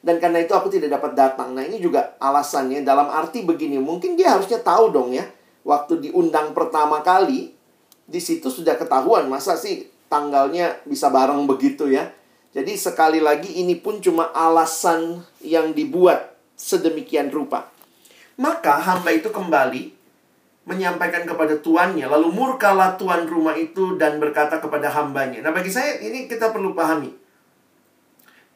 [0.04, 1.56] Dan karena itu aku tidak dapat datang.
[1.56, 3.80] Nah ini juga alasannya dalam arti begini.
[3.80, 5.24] Mungkin dia harusnya tahu dong ya.
[5.64, 7.56] Waktu diundang pertama kali,
[8.04, 9.32] di situ sudah ketahuan.
[9.32, 12.12] Masa sih tanggalnya bisa bareng begitu ya.
[12.52, 17.72] Jadi sekali lagi ini pun cuma alasan yang dibuat sedemikian rupa.
[18.36, 19.95] Maka hamba itu kembali
[20.66, 22.10] menyampaikan kepada tuannya.
[22.10, 25.40] Lalu murkalah tuan rumah itu dan berkata kepada hambanya.
[25.40, 27.14] Nah bagi saya ini kita perlu pahami.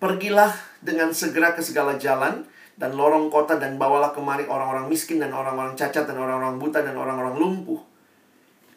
[0.02, 0.50] Pergilah
[0.82, 2.42] dengan segera ke segala jalan
[2.74, 6.98] dan lorong kota dan bawalah kemari orang-orang miskin dan orang-orang cacat dan orang-orang buta dan
[6.98, 7.80] orang-orang lumpuh.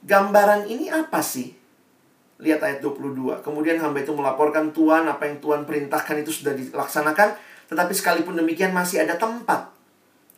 [0.05, 1.55] Gambaran ini apa sih?
[2.43, 3.41] Lihat ayat 22.
[3.41, 7.29] Kemudian hamba itu melaporkan Tuhan apa yang Tuhan perintahkan itu sudah dilaksanakan.
[7.71, 9.72] Tetapi sekalipun demikian masih ada tempat.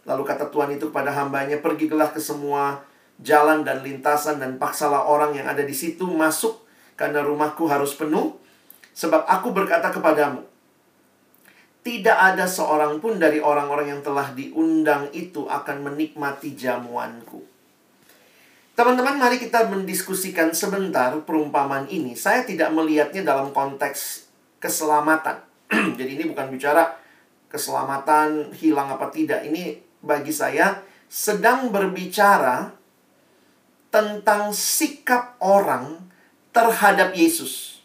[0.06, 2.86] Lalu kata Tuhan itu kepada hambanya, pergilah ke semua
[3.20, 6.62] jalan dan lintasan dan paksalah orang yang ada di situ masuk
[6.94, 8.38] karena rumahku harus penuh.
[8.96, 10.46] Sebab aku berkata kepadamu,
[11.86, 17.46] tidak ada seorang pun dari orang-orang yang telah diundang itu akan menikmati jamuanku.
[18.76, 22.18] Teman-teman, mari kita mendiskusikan sebentar perumpamaan ini.
[22.18, 25.40] Saya tidak melihatnya dalam konteks keselamatan.
[26.00, 26.92] Jadi ini bukan bicara
[27.48, 29.46] keselamatan hilang apa tidak.
[29.46, 32.70] Ini bagi saya sedang berbicara
[33.90, 36.06] tentang sikap orang
[36.56, 37.84] terhadap Yesus.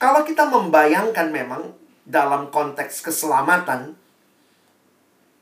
[0.00, 1.70] Kalau kita membayangkan memang
[2.02, 3.94] dalam konteks keselamatan,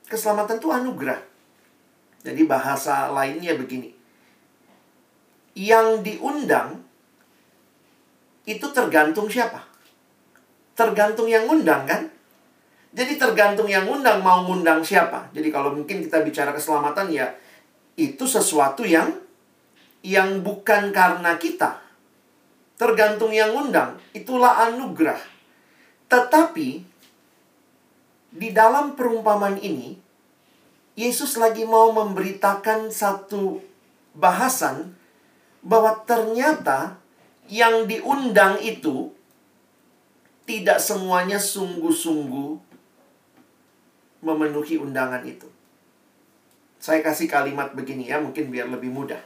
[0.06, 1.20] keselamatan itu anugerah.
[2.22, 3.90] Jadi bahasa lainnya begini.
[5.56, 6.84] Yang diundang
[8.44, 9.64] itu tergantung siapa?
[10.76, 12.11] Tergantung yang undang kan?
[12.92, 15.32] Jadi tergantung yang undang mau ngundang siapa.
[15.32, 17.32] Jadi kalau mungkin kita bicara keselamatan ya
[17.96, 19.08] itu sesuatu yang
[20.04, 21.80] yang bukan karena kita.
[22.76, 25.20] Tergantung yang undang, itulah anugerah.
[26.10, 26.68] Tetapi
[28.32, 29.96] di dalam perumpamaan ini
[30.92, 33.64] Yesus lagi mau memberitakan satu
[34.12, 34.92] bahasan
[35.64, 37.00] bahwa ternyata
[37.48, 39.08] yang diundang itu
[40.44, 42.71] tidak semuanya sungguh-sungguh
[44.22, 45.50] memenuhi undangan itu.
[46.78, 49.20] Saya kasih kalimat begini ya, mungkin biar lebih mudah.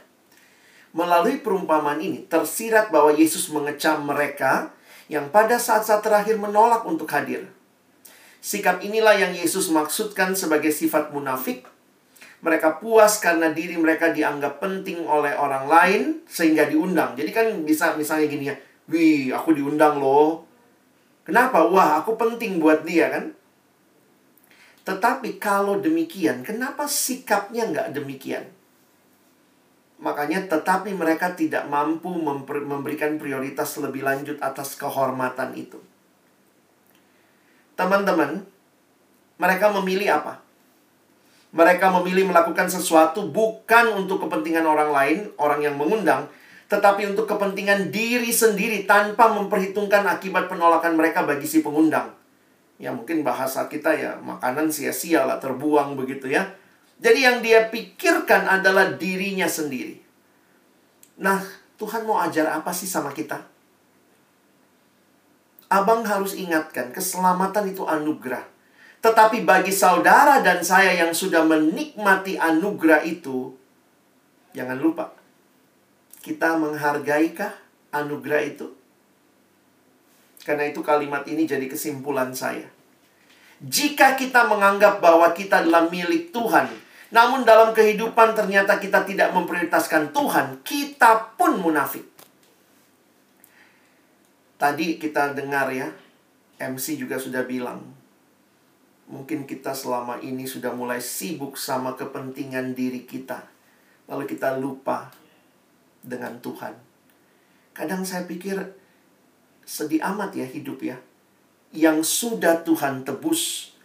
[0.97, 4.73] Melalui perumpamaan ini, tersirat bahwa Yesus mengecam mereka
[5.07, 7.45] yang pada saat-saat terakhir menolak untuk hadir.
[8.41, 11.69] Sikap inilah yang Yesus maksudkan sebagai sifat munafik.
[12.41, 17.17] Mereka puas karena diri mereka dianggap penting oleh orang lain sehingga diundang.
[17.17, 18.55] Jadi kan bisa misalnya gini ya,
[18.89, 20.45] wih aku diundang loh.
[21.25, 21.65] Kenapa?
[21.65, 23.36] Wah aku penting buat dia kan.
[24.87, 28.47] Tetapi kalau demikian, kenapa sikapnya nggak demikian?
[29.99, 32.07] Makanya tetapi mereka tidak mampu
[32.63, 35.75] memberikan prioritas lebih lanjut atas kehormatan itu.
[37.75, 38.47] Teman-teman,
[39.35, 40.39] mereka memilih apa?
[41.51, 46.31] Mereka memilih melakukan sesuatu bukan untuk kepentingan orang lain, orang yang mengundang,
[46.71, 52.15] tetapi untuk kepentingan diri sendiri tanpa memperhitungkan akibat penolakan mereka bagi si pengundang.
[52.77, 56.45] Ya mungkin bahasa kita ya makanan sia-sia lah terbuang begitu ya.
[56.97, 60.01] Jadi yang dia pikirkan adalah dirinya sendiri.
[61.17, 61.41] Nah,
[61.77, 63.41] Tuhan mau ajar apa sih sama kita?
[65.67, 68.45] Abang harus ingatkan, keselamatan itu anugerah.
[69.01, 73.53] Tetapi bagi saudara dan saya yang sudah menikmati anugerah itu,
[74.57, 75.13] jangan lupa,
[76.25, 77.53] kita menghargaikah
[77.93, 78.76] anugerah itu?
[80.47, 82.63] Karena itu kalimat ini jadi kesimpulan saya.
[83.59, 86.71] Jika kita menganggap bahwa kita adalah milik Tuhan,
[87.11, 92.07] namun dalam kehidupan ternyata kita tidak memprioritaskan Tuhan, kita pun munafik.
[94.55, 95.91] Tadi kita dengar ya,
[96.63, 97.83] MC juga sudah bilang,
[99.11, 103.43] mungkin kita selama ini sudah mulai sibuk sama kepentingan diri kita.
[104.07, 105.11] Lalu kita lupa
[105.99, 106.71] dengan Tuhan.
[107.75, 108.86] Kadang saya pikir
[109.67, 110.95] sedih amat ya hidup ya.
[111.75, 113.75] Yang sudah Tuhan tebus,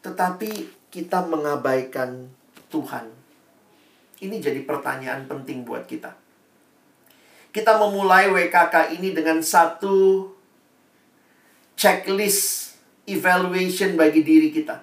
[0.00, 2.32] tetapi kita mengabaikan
[2.72, 3.12] Tuhan?
[4.16, 6.16] Ini jadi pertanyaan penting buat kita.
[7.52, 10.24] Kita memulai WKK ini dengan satu
[11.76, 12.72] checklist
[13.04, 14.80] evaluation bagi diri kita.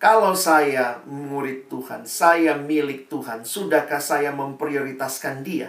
[0.00, 5.68] Kalau saya murid Tuhan, saya milik Tuhan, sudahkah saya memprioritaskan Dia?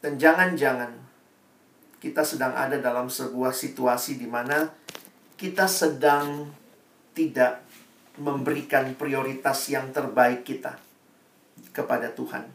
[0.00, 0.96] Dan jangan-jangan
[2.00, 4.72] kita sedang ada dalam sebuah situasi di mana
[5.36, 6.48] kita sedang
[7.12, 7.60] tidak
[8.16, 10.80] memberikan prioritas yang terbaik kita
[11.76, 12.48] kepada Tuhan.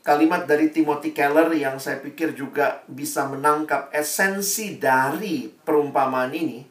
[0.00, 6.62] Kalimat dari Timothy Keller yang saya pikir juga bisa menangkap esensi dari perumpamaan ini.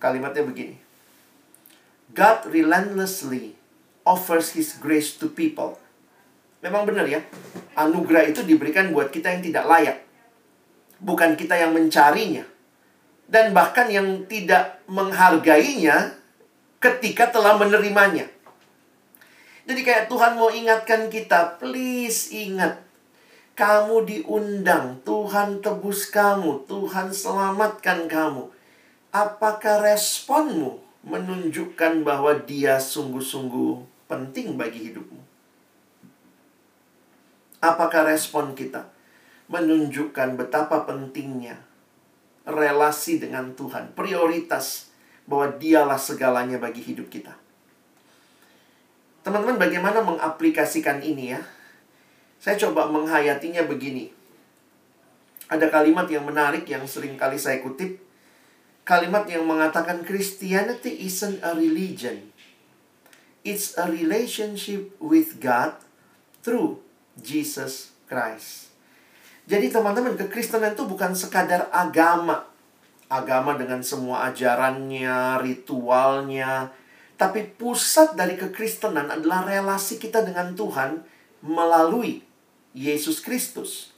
[0.00, 0.76] Kalimatnya begini.
[2.16, 3.52] God relentlessly
[4.08, 5.76] offers his grace to people.
[6.64, 7.20] Memang benar ya.
[7.76, 9.98] Anugerah itu diberikan buat kita yang tidak layak.
[11.04, 12.48] Bukan kita yang mencarinya
[13.28, 16.16] dan bahkan yang tidak menghargainya
[16.80, 18.28] ketika telah menerimanya.
[19.64, 22.84] Jadi kayak Tuhan mau ingatkan kita, please ingat.
[23.56, 28.52] Kamu diundang, Tuhan tebus kamu, Tuhan selamatkan kamu.
[29.14, 35.23] Apakah responmu menunjukkan bahwa dia sungguh-sungguh penting bagi hidupmu?
[37.64, 38.92] Apakah respon kita
[39.48, 41.56] menunjukkan betapa pentingnya
[42.44, 44.92] relasi dengan Tuhan, prioritas
[45.24, 47.32] bahwa dialah segalanya bagi hidup kita.
[49.24, 51.40] Teman-teman bagaimana mengaplikasikan ini ya?
[52.36, 54.12] Saya coba menghayatinya begini.
[55.48, 57.96] Ada kalimat yang menarik yang sering kali saya kutip.
[58.84, 62.28] Kalimat yang mengatakan Christianity isn't a religion.
[63.40, 65.80] It's a relationship with God
[66.44, 66.83] through
[67.18, 68.72] Jesus Christ.
[69.44, 72.48] Jadi teman-teman, kekristenan itu bukan sekadar agama.
[73.12, 76.72] Agama dengan semua ajarannya, ritualnya.
[77.14, 81.04] Tapi pusat dari kekristenan adalah relasi kita dengan Tuhan
[81.44, 82.24] melalui
[82.72, 83.92] Yesus Kristus.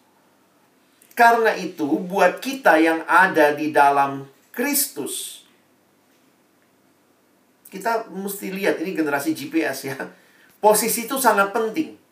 [1.16, 5.46] Karena itu, buat kita yang ada di dalam Kristus,
[7.72, 9.96] kita mesti lihat ini generasi GPS ya.
[10.60, 12.05] Posisi itu sangat penting.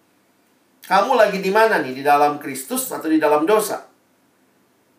[0.85, 1.97] Kamu lagi di mana nih?
[1.97, 3.89] Di dalam Kristus atau di dalam dosa?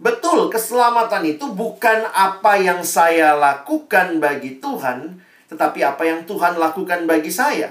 [0.02, 7.06] Betul, keselamatan itu bukan apa yang saya lakukan bagi Tuhan, tetapi apa yang Tuhan lakukan
[7.06, 7.70] bagi saya.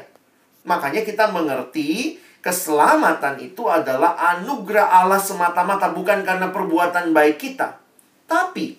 [0.65, 7.77] Makanya kita mengerti keselamatan itu adalah anugerah Allah semata-mata, bukan karena perbuatan baik kita.
[8.25, 8.79] Tapi,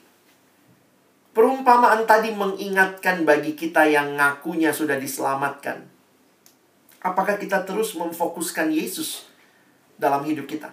[1.35, 5.95] perumpamaan tadi mengingatkan bagi kita yang ngakunya sudah diselamatkan
[7.05, 9.24] Apakah kita terus memfokuskan Yesus
[9.95, 10.71] dalam hidup kita?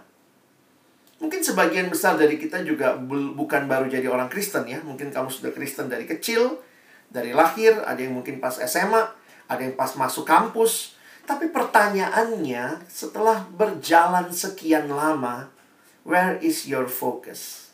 [1.22, 2.98] Mungkin sebagian besar dari kita juga
[3.38, 4.82] bukan baru jadi orang Kristen ya.
[4.82, 6.58] Mungkin kamu sudah Kristen dari kecil,
[7.06, 9.06] dari lahir, ada yang mungkin pas SMA,
[9.46, 10.98] ada yang pas masuk kampus.
[11.22, 15.54] Tapi pertanyaannya, setelah berjalan sekian lama,
[16.02, 17.70] where is your focus?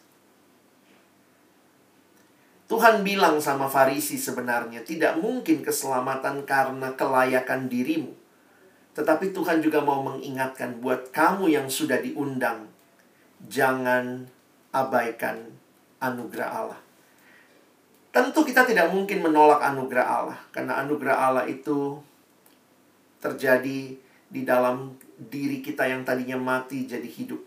[2.68, 8.12] Tuhan bilang sama Farisi sebenarnya, tidak mungkin keselamatan karena kelayakan dirimu.
[8.98, 12.66] Tetapi Tuhan juga mau mengingatkan buat kamu yang sudah diundang,
[13.46, 14.26] jangan
[14.74, 15.54] abaikan
[16.02, 16.80] anugerah Allah.
[18.10, 22.02] Tentu kita tidak mungkin menolak anugerah Allah, karena anugerah Allah itu
[23.22, 23.94] terjadi
[24.26, 27.38] di dalam diri kita yang tadinya mati jadi hidup.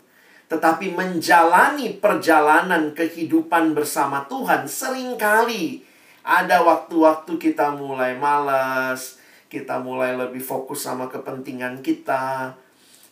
[0.48, 5.84] Tetapi menjalani perjalanan kehidupan bersama Tuhan sering kali
[6.24, 9.20] ada waktu-waktu kita mulai malas,
[9.52, 12.56] kita mulai lebih fokus sama kepentingan kita.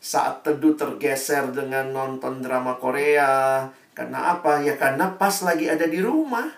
[0.01, 3.69] Saat teduh tergeser dengan nonton drama Korea.
[3.93, 4.65] Karena apa?
[4.65, 6.49] Ya karena pas lagi ada di rumah.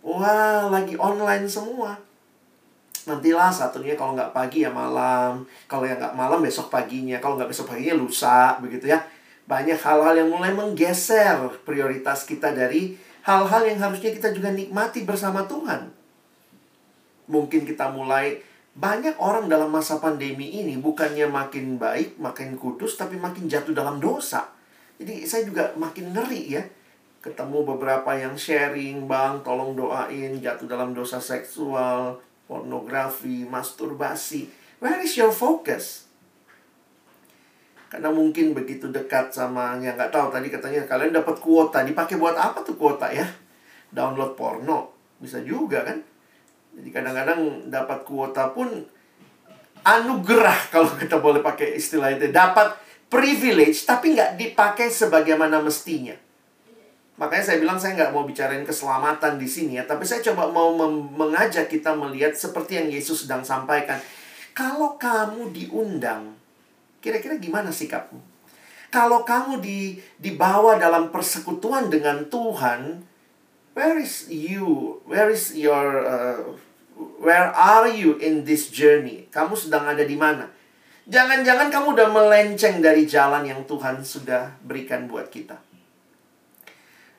[0.00, 2.00] Wah, lagi online semua.
[3.04, 5.44] Nantilah satunya kalau nggak pagi ya malam.
[5.68, 7.20] Kalau yang nggak malam besok paginya.
[7.20, 9.04] Kalau nggak besok paginya lusa, begitu ya.
[9.44, 11.36] Banyak hal-hal yang mulai menggeser
[11.68, 12.96] prioritas kita dari
[13.28, 15.92] hal-hal yang harusnya kita juga nikmati bersama Tuhan.
[17.28, 18.40] Mungkin kita mulai
[18.72, 24.00] banyak orang dalam masa pandemi ini bukannya makin baik, makin kudus, tapi makin jatuh dalam
[24.00, 24.48] dosa.
[24.96, 26.64] Jadi saya juga makin ngeri ya.
[27.22, 32.18] Ketemu beberapa yang sharing, bang tolong doain jatuh dalam dosa seksual,
[32.48, 34.48] pornografi, masturbasi.
[34.80, 36.08] Where is your focus?
[37.92, 42.34] Karena mungkin begitu dekat sama yang nggak tahu tadi katanya kalian dapat kuota dipakai buat
[42.34, 43.28] apa tuh kuota ya?
[43.92, 46.11] Download porno bisa juga kan?
[46.72, 48.68] Jadi kadang-kadang dapat kuota pun
[49.82, 52.32] anugerah kalau kita boleh pakai istilah itu.
[52.32, 52.80] Dapat
[53.12, 56.16] privilege tapi nggak dipakai sebagaimana mestinya.
[57.20, 59.84] Makanya saya bilang saya nggak mau bicarain keselamatan di sini ya.
[59.84, 60.72] Tapi saya coba mau
[61.12, 64.00] mengajak kita melihat seperti yang Yesus sedang sampaikan.
[64.56, 66.32] Kalau kamu diundang,
[67.04, 68.20] kira-kira gimana sikapmu?
[68.92, 73.00] Kalau kamu di, dibawa dalam persekutuan dengan Tuhan,
[73.74, 75.00] where is you?
[75.08, 76.40] Where is your uh,
[77.20, 79.28] where are you in this journey?
[79.32, 80.48] Kamu sedang ada di mana?
[81.02, 85.58] Jangan-jangan kamu udah melenceng dari jalan yang Tuhan sudah berikan buat kita.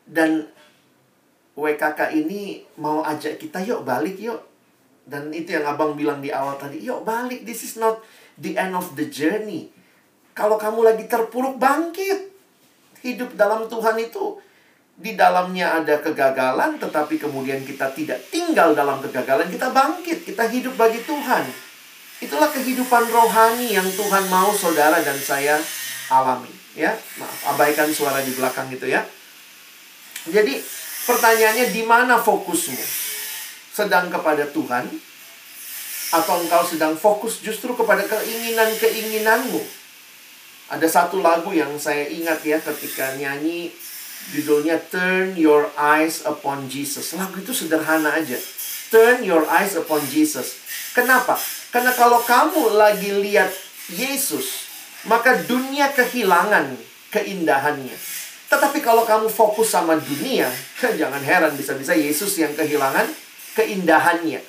[0.07, 0.47] Dan
[1.53, 4.39] WKK ini mau ajak kita yuk balik yuk.
[5.03, 7.99] Dan itu yang abang bilang di awal tadi, yuk balik, this is not
[8.39, 9.67] the end of the journey.
[10.31, 12.31] Kalau kamu lagi terpuruk, bangkit.
[13.03, 14.39] Hidup dalam Tuhan itu
[14.93, 20.77] di dalamnya ada kegagalan, tetapi kemudian kita tidak tinggal dalam kegagalan, kita bangkit, kita hidup
[20.77, 21.49] bagi Tuhan.
[22.21, 25.57] Itulah kehidupan rohani yang Tuhan mau saudara dan saya
[26.13, 26.51] alami.
[26.73, 29.05] Ya, maaf, abaikan suara di belakang itu ya.
[30.29, 30.57] Jadi,
[31.05, 32.81] pertanyaannya di mana fokusmu?
[33.73, 34.89] Sedang kepada Tuhan?
[36.13, 39.61] Atau engkau sedang fokus justru kepada keinginan-keinginanmu?
[40.73, 43.69] Ada satu lagu yang saya ingat ya ketika nyanyi
[44.31, 47.11] Judulnya Turn Your Eyes Upon Jesus.
[47.19, 48.39] Lagu itu sederhana aja.
[48.93, 50.61] Turn your eyes upon Jesus.
[50.93, 51.33] Kenapa?
[51.73, 53.49] Karena kalau kamu lagi lihat
[53.89, 54.69] Yesus,
[55.09, 56.77] maka dunia kehilangan
[57.09, 57.97] keindahannya.
[58.53, 60.45] Tetapi kalau kamu fokus sama dunia,
[61.01, 63.09] jangan heran bisa-bisa Yesus yang kehilangan
[63.57, 64.45] keindahannya.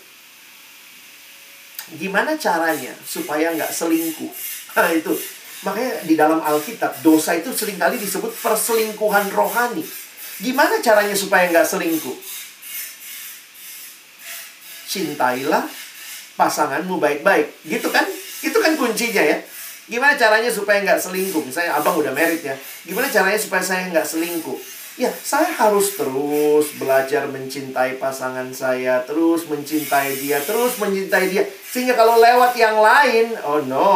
[1.96, 4.32] Gimana caranya supaya nggak selingkuh?
[4.76, 5.16] Nah, itu.
[5.64, 9.80] Makanya di dalam Alkitab, dosa itu sering kali disebut perselingkuhan rohani.
[10.44, 12.16] Gimana caranya supaya nggak selingkuh?
[14.84, 15.64] Cintailah
[16.36, 17.64] pasanganmu baik-baik.
[17.64, 18.04] Gitu kan?
[18.44, 19.40] Itu kan kuncinya ya.
[19.88, 21.40] Gimana caranya supaya nggak selingkuh?
[21.44, 22.56] Misalnya abang udah merit ya.
[22.84, 24.73] Gimana caranya supaya saya nggak selingkuh?
[24.94, 31.42] Ya, saya harus terus belajar mencintai pasangan saya, terus mencintai dia, terus mencintai dia.
[31.66, 33.90] Sehingga kalau lewat yang lain, oh no,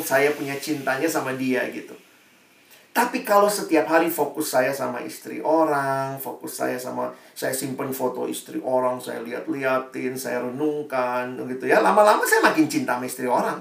[0.00, 1.92] saya punya cintanya sama dia gitu.
[2.96, 8.24] Tapi kalau setiap hari fokus saya sama istri orang, fokus saya sama saya simpen foto
[8.24, 11.84] istri orang, saya lihat-liatin, saya renungkan gitu ya.
[11.84, 13.60] Lama-lama saya makin cinta sama istri orang.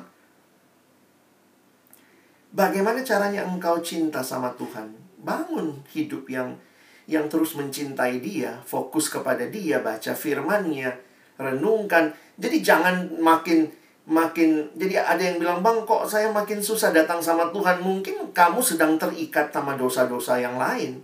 [2.56, 5.09] Bagaimana caranya engkau cinta sama Tuhan?
[5.30, 6.58] Bangun hidup yang
[7.06, 10.90] yang terus mencintai dia, fokus kepada dia, baca firmannya,
[11.38, 12.14] renungkan.
[12.38, 13.70] Jadi jangan makin
[14.10, 17.82] makin jadi ada yang bilang bang kok saya makin susah datang sama Tuhan?
[17.86, 21.02] Mungkin kamu sedang terikat sama dosa-dosa yang lain.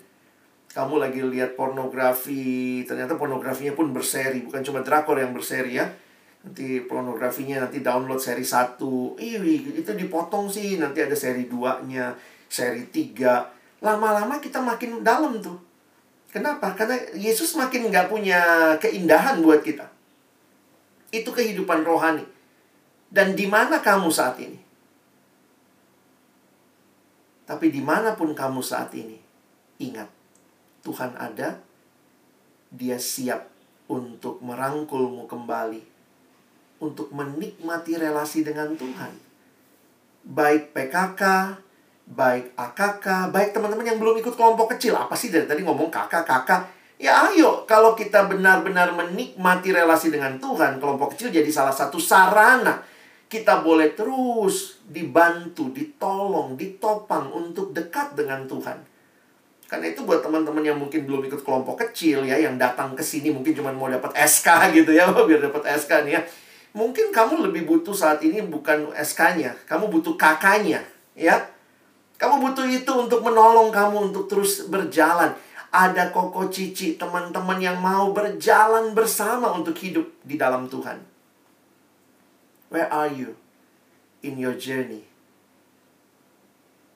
[0.73, 5.86] Kamu lagi lihat pornografi ternyata pornografinya pun berseri bukan cuma drakor yang berseri ya.
[6.45, 9.17] Nanti pornografinya nanti download seri satu.
[9.17, 9.41] Ih
[9.73, 12.13] itu dipotong sih nanti ada seri 2 nya
[12.45, 15.61] seri 3 lama-lama kita makin dalam tuh
[16.36, 16.75] Kenapa?
[16.75, 19.88] Karena Yesus makin nggak punya keindahan buat kita.
[21.07, 22.27] Itu kehidupan rohani.
[23.07, 24.59] Dan di mana kamu saat ini?
[27.47, 29.15] Tapi di mana pun kamu saat ini,
[29.79, 30.11] ingat,
[30.83, 31.55] Tuhan ada,
[32.67, 33.47] dia siap
[33.88, 35.79] untuk merangkulmu kembali,
[36.83, 39.13] untuk menikmati relasi dengan Tuhan.
[40.27, 41.21] Baik PKK,
[42.06, 44.93] baik AKK, baik teman-teman yang belum ikut kelompok kecil.
[44.93, 46.70] Apa sih dari tadi ngomong kakak, kakak?
[46.95, 52.80] Ya ayo, kalau kita benar-benar menikmati relasi dengan Tuhan, kelompok kecil jadi salah satu sarana.
[53.26, 58.78] Kita boleh terus dibantu, ditolong, ditopang untuk dekat dengan Tuhan.
[59.66, 63.34] Karena itu buat teman-teman yang mungkin belum ikut kelompok kecil ya, yang datang ke sini
[63.34, 66.22] mungkin cuma mau dapat SK gitu ya, biar dapat SK nih ya.
[66.78, 70.84] Mungkin kamu lebih butuh saat ini bukan SK-nya, kamu butuh kakaknya,
[71.16, 71.55] ya
[72.26, 75.38] kamu butuh itu untuk menolong kamu untuk terus berjalan.
[75.69, 81.05] Ada koko cici teman-teman yang mau berjalan bersama untuk hidup di dalam Tuhan.
[82.73, 83.38] Where are you
[84.26, 85.05] in your journey?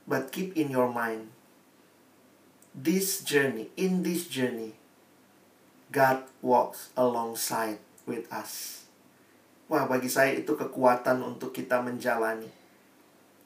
[0.09, 1.29] But keep in your mind
[2.73, 4.73] this journey, in this journey,
[5.93, 7.77] God walks alongside
[8.09, 8.83] with us.
[9.69, 12.58] Wah, bagi saya itu kekuatan untuk kita menjalani.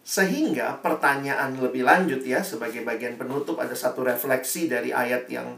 [0.04, 5.56] Sehingga pertanyaan lebih lanjut ya sebagai bagian penutup ada satu refleksi dari ayat yang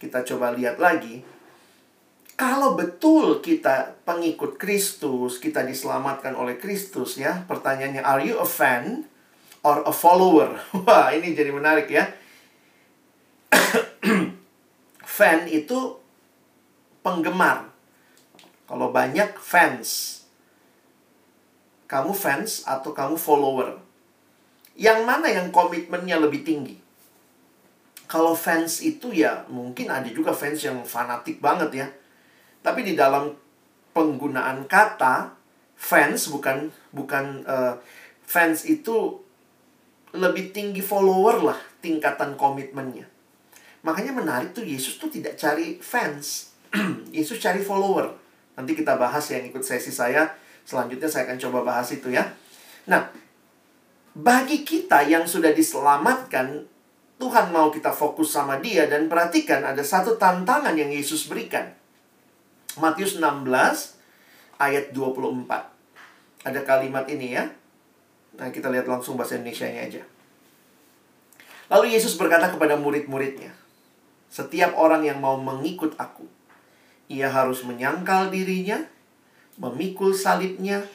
[0.00, 1.20] kita coba lihat lagi.
[2.32, 7.44] Kalau betul kita pengikut Kristus, kita diselamatkan oleh Kristus ya.
[7.44, 9.04] Pertanyaannya are you a fan
[9.60, 10.56] or a follower?
[10.88, 12.08] Wah, ini jadi menarik ya.
[15.20, 16.00] fan itu
[17.04, 17.68] penggemar.
[18.64, 20.21] Kalau banyak fans,
[21.92, 23.76] kamu fans atau kamu follower?
[24.72, 26.80] Yang mana yang komitmennya lebih tinggi?
[28.08, 31.88] Kalau fans itu ya mungkin ada juga fans yang fanatik banget ya.
[32.64, 33.36] Tapi di dalam
[33.92, 35.36] penggunaan kata
[35.76, 37.76] fans bukan bukan uh,
[38.24, 39.20] fans itu
[40.16, 43.04] lebih tinggi follower lah tingkatan komitmennya.
[43.84, 46.56] Makanya menarik tuh Yesus tuh tidak cari fans.
[47.16, 48.08] Yesus cari follower.
[48.56, 52.26] Nanti kita bahas yang ikut sesi saya Selanjutnya saya akan coba bahas itu ya.
[52.86, 53.10] Nah,
[54.12, 56.68] bagi kita yang sudah diselamatkan,
[57.16, 61.70] Tuhan mau kita fokus sama dia dan perhatikan ada satu tantangan yang Yesus berikan.
[62.76, 63.46] Matius 16
[64.58, 65.46] ayat 24.
[66.42, 67.46] Ada kalimat ini ya.
[68.36, 70.02] Nah, kita lihat langsung bahasa Indonesia-nya aja.
[71.70, 73.54] Lalu Yesus berkata kepada murid-muridnya,
[74.28, 76.26] "Setiap orang yang mau mengikut aku,
[77.08, 78.82] ia harus menyangkal dirinya,
[79.56, 80.86] memikul salibnya,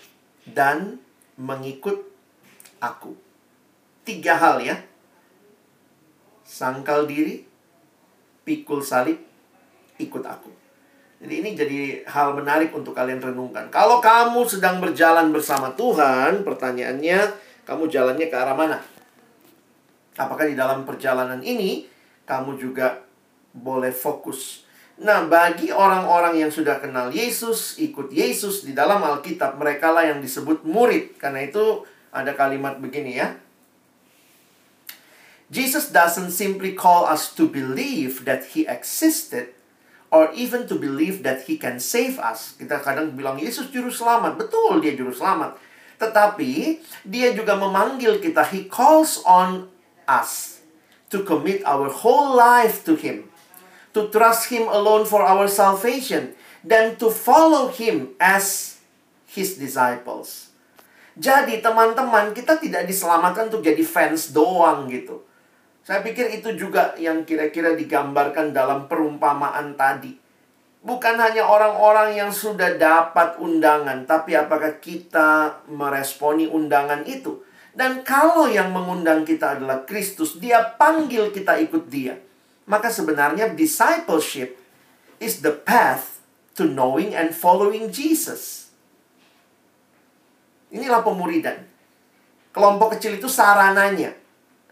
[0.48, 1.02] dan
[1.36, 2.08] mengikut
[2.80, 3.14] aku.
[4.08, 4.80] Tiga hal ya.
[6.48, 7.44] Sangkal diri,
[8.48, 9.20] pikul salib,
[10.00, 10.48] ikut aku.
[11.18, 13.68] Jadi ini jadi hal menarik untuk kalian renungkan.
[13.74, 17.20] Kalau kamu sedang berjalan bersama Tuhan, pertanyaannya,
[17.66, 18.80] kamu jalannya ke arah mana?
[20.18, 21.90] Apakah di dalam perjalanan ini
[22.24, 23.02] kamu juga
[23.52, 24.67] boleh fokus
[24.98, 30.26] Nah, bagi orang-orang yang sudah kenal Yesus, ikut Yesus di dalam Alkitab, mereka lah yang
[30.26, 31.22] disebut murid.
[31.22, 33.38] Karena itu ada kalimat begini ya.
[35.48, 39.56] Jesus doesn't simply call us to believe that he existed
[40.12, 42.58] or even to believe that he can save us.
[42.58, 44.36] Kita kadang bilang Yesus juru selamat.
[44.36, 45.56] Betul dia juru selamat.
[46.02, 48.44] Tetapi dia juga memanggil kita.
[48.50, 49.72] He calls on
[50.10, 50.60] us
[51.14, 53.32] to commit our whole life to him.
[53.98, 56.38] To trust him alone for our salvation.
[56.62, 58.78] Dan to follow him as
[59.26, 60.54] his disciples.
[61.18, 65.26] Jadi teman-teman kita tidak diselamatkan untuk jadi fans doang gitu.
[65.82, 70.14] Saya pikir itu juga yang kira-kira digambarkan dalam perumpamaan tadi.
[70.86, 77.42] Bukan hanya orang-orang yang sudah dapat undangan, tapi apakah kita meresponi undangan itu?
[77.74, 82.27] Dan kalau yang mengundang kita adalah Kristus, dia panggil kita ikut dia.
[82.68, 84.60] Maka sebenarnya discipleship
[85.24, 86.20] is the path
[86.60, 88.70] to knowing and following Jesus.
[90.68, 91.64] Inilah pemuridan.
[92.52, 94.12] Kelompok kecil itu sarananya.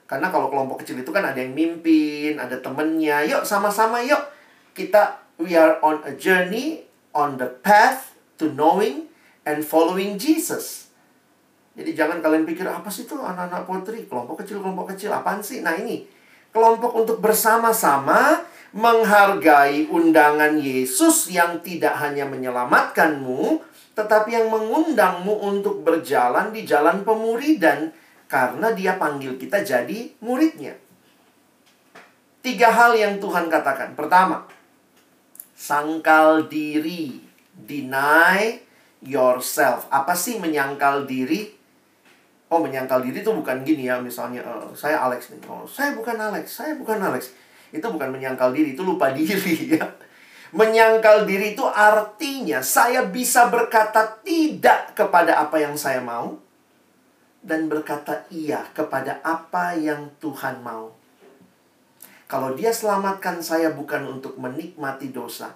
[0.05, 3.25] Karena kalau kelompok kecil itu kan ada yang mimpin, ada temennya.
[3.25, 4.21] Yuk sama-sama yuk.
[4.75, 6.83] Kita we are on a journey
[7.15, 9.07] on the path to knowing
[9.47, 10.91] and following Jesus.
[11.75, 15.59] Jadi jangan kalian pikir apa sih itu anak-anak potri, kelompok kecil, kelompok kecil, apaan sih?
[15.59, 16.07] Nah ini,
[16.55, 23.59] kelompok untuk bersama-sama menghargai undangan Yesus yang tidak hanya menyelamatkanmu,
[23.95, 27.91] tetapi yang mengundangmu untuk berjalan di jalan pemuridan
[28.27, 30.75] karena dia panggil kita jadi muridnya.
[32.43, 33.95] Tiga hal yang Tuhan katakan.
[33.95, 34.43] Pertama,
[35.55, 37.23] sangkal diri,
[37.55, 38.59] deny
[38.99, 39.87] yourself.
[39.87, 41.54] Apa sih menyangkal diri?
[42.45, 45.41] Oh, menyangkal diri itu bukan gini ya, misalnya uh, saya Alex nih.
[45.49, 47.33] Oh, saya bukan Alex, saya bukan Alex.
[47.73, 49.85] Itu bukan menyangkal diri, itu lupa diri ya.
[50.55, 56.39] Menyangkal diri itu artinya saya bisa berkata tidak kepada apa yang saya mau
[57.45, 60.95] dan berkata iya kepada apa yang Tuhan mau.
[62.25, 65.53] Kalau dia selamatkan saya bukan untuk menikmati dosa,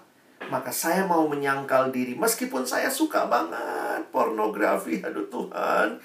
[0.53, 5.01] maka saya mau menyangkal diri meskipun saya suka banget pornografi.
[5.01, 5.97] Aduh Tuhan,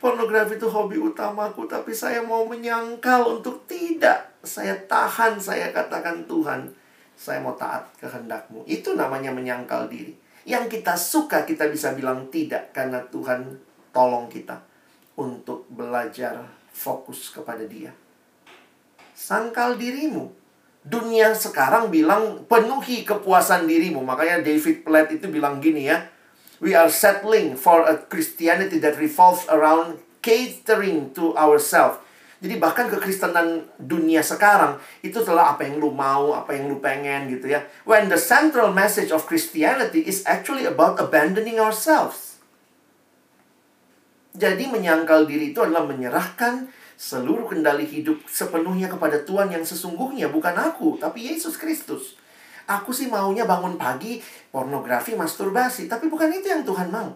[0.00, 4.32] pornografi itu hobi utamaku tapi saya mau menyangkal untuk tidak.
[4.40, 6.72] Saya tahan, saya katakan Tuhan,
[7.12, 8.64] saya mau taat kehendakmu.
[8.64, 10.16] Itu namanya menyangkal diri.
[10.48, 13.60] Yang kita suka kita bisa bilang tidak karena Tuhan
[13.92, 14.64] tolong kita
[15.20, 16.40] untuk belajar
[16.72, 17.92] fokus kepada dia.
[19.12, 20.32] Sangkal dirimu.
[20.80, 24.00] Dunia sekarang bilang penuhi kepuasan dirimu.
[24.00, 26.00] Makanya David Platt itu bilang gini ya.
[26.60, 32.04] We are settling for a Christianity that revolves around catering to ourselves
[32.40, 37.28] jadi bahkan kekristenan dunia sekarang itu telah apa yang lu mau, apa yang lu pengen
[37.28, 37.60] gitu ya.
[37.84, 42.40] When the central message of Christianity is actually about abandoning ourselves.
[44.32, 50.56] Jadi menyangkal diri itu adalah menyerahkan seluruh kendali hidup sepenuhnya kepada Tuhan yang sesungguhnya bukan
[50.56, 52.16] aku, tapi Yesus Kristus.
[52.70, 54.22] Aku sih maunya bangun pagi
[54.54, 57.10] pornografi, masturbasi, tapi bukan itu yang Tuhan mau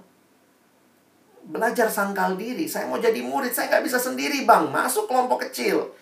[1.45, 2.65] belajar sangkal diri.
[2.65, 4.73] Saya mau jadi murid, saya nggak bisa sendiri bang.
[4.73, 5.93] Masuk kelompok kecil.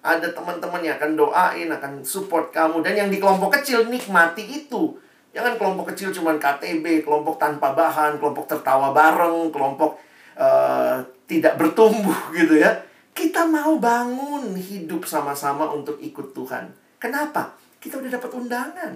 [0.00, 2.84] Ada teman-teman yang akan doain, akan support kamu.
[2.84, 4.96] Dan yang di kelompok kecil nikmati itu.
[5.30, 10.00] Jangan kelompok kecil cuma KTB, kelompok tanpa bahan, kelompok tertawa bareng, kelompok
[10.34, 10.98] uh,
[11.28, 12.82] tidak bertumbuh gitu ya.
[13.14, 16.72] Kita mau bangun hidup sama-sama untuk ikut Tuhan.
[17.00, 17.59] Kenapa?
[17.80, 18.92] Kita udah dapat undangan.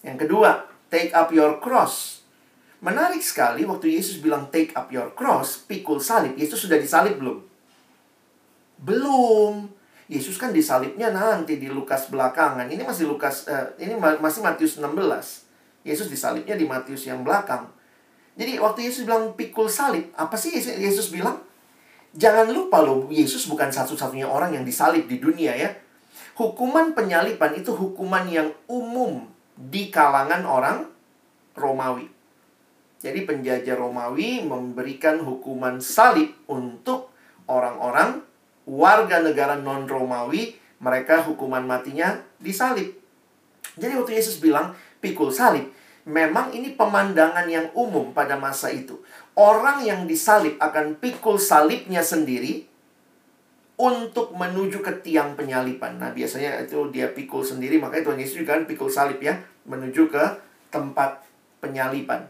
[0.00, 2.24] Yang kedua, take up your cross.
[2.80, 6.32] Menarik sekali waktu Yesus bilang take up your cross, pikul salib.
[6.40, 7.38] Yesus sudah disalib belum?
[8.80, 9.68] Belum.
[10.08, 12.66] Yesus kan disalibnya nanti di Lukas belakangan.
[12.66, 14.88] Ini masih Lukas uh, ini masih Matius 16.
[15.84, 17.68] Yesus disalibnya di Matius yang belakang.
[18.40, 21.44] Jadi waktu Yesus bilang pikul salib, apa sih Yesus bilang?
[22.10, 25.70] Jangan lupa loh, Yesus bukan satu-satunya orang yang disalib di dunia ya.
[26.40, 29.28] Hukuman penyalipan itu hukuman yang umum
[29.60, 30.88] di kalangan orang
[31.52, 32.08] Romawi.
[32.96, 37.12] Jadi penjajah Romawi memberikan hukuman salib untuk
[37.44, 38.24] orang-orang
[38.64, 42.88] warga negara non-Romawi, mereka hukuman matinya disalib.
[43.76, 44.72] Jadi waktu Yesus bilang
[45.04, 45.68] pikul salib,
[46.08, 48.96] memang ini pemandangan yang umum pada masa itu.
[49.36, 52.69] Orang yang disalib akan pikul salibnya sendiri
[53.80, 55.96] untuk menuju ke tiang penyalipan.
[55.96, 60.12] Nah, biasanya itu dia pikul sendiri, makanya Tuhan Yesus juga kan pikul salib ya, menuju
[60.12, 60.24] ke
[60.68, 61.24] tempat
[61.64, 62.28] penyalipan.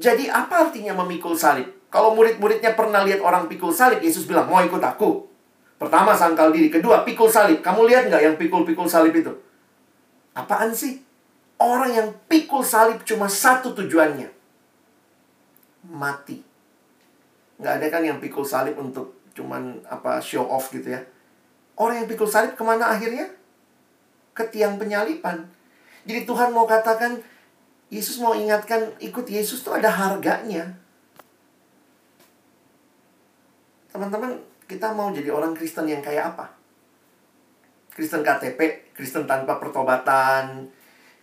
[0.00, 1.68] Jadi apa artinya memikul salib?
[1.92, 5.28] Kalau murid-muridnya pernah lihat orang pikul salib, Yesus bilang, mau ikut aku.
[5.76, 6.72] Pertama, sangkal diri.
[6.72, 7.60] Kedua, pikul salib.
[7.60, 9.32] Kamu lihat nggak yang pikul-pikul salib itu?
[10.32, 11.04] Apaan sih?
[11.60, 14.28] Orang yang pikul salib cuma satu tujuannya.
[15.92, 16.40] Mati.
[17.60, 21.00] Nggak ada kan yang pikul salib untuk cuman apa show off gitu ya.
[21.76, 23.28] Orang yang pikul salib ke mana akhirnya?
[24.32, 25.44] Ke tiang penyalipan.
[26.08, 27.20] Jadi Tuhan mau katakan,
[27.92, 30.72] Yesus mau ingatkan, ikut Yesus tuh ada harganya.
[33.92, 36.56] Teman-teman, kita mau jadi orang Kristen yang kayak apa?
[37.92, 40.68] Kristen KTP, Kristen tanpa pertobatan,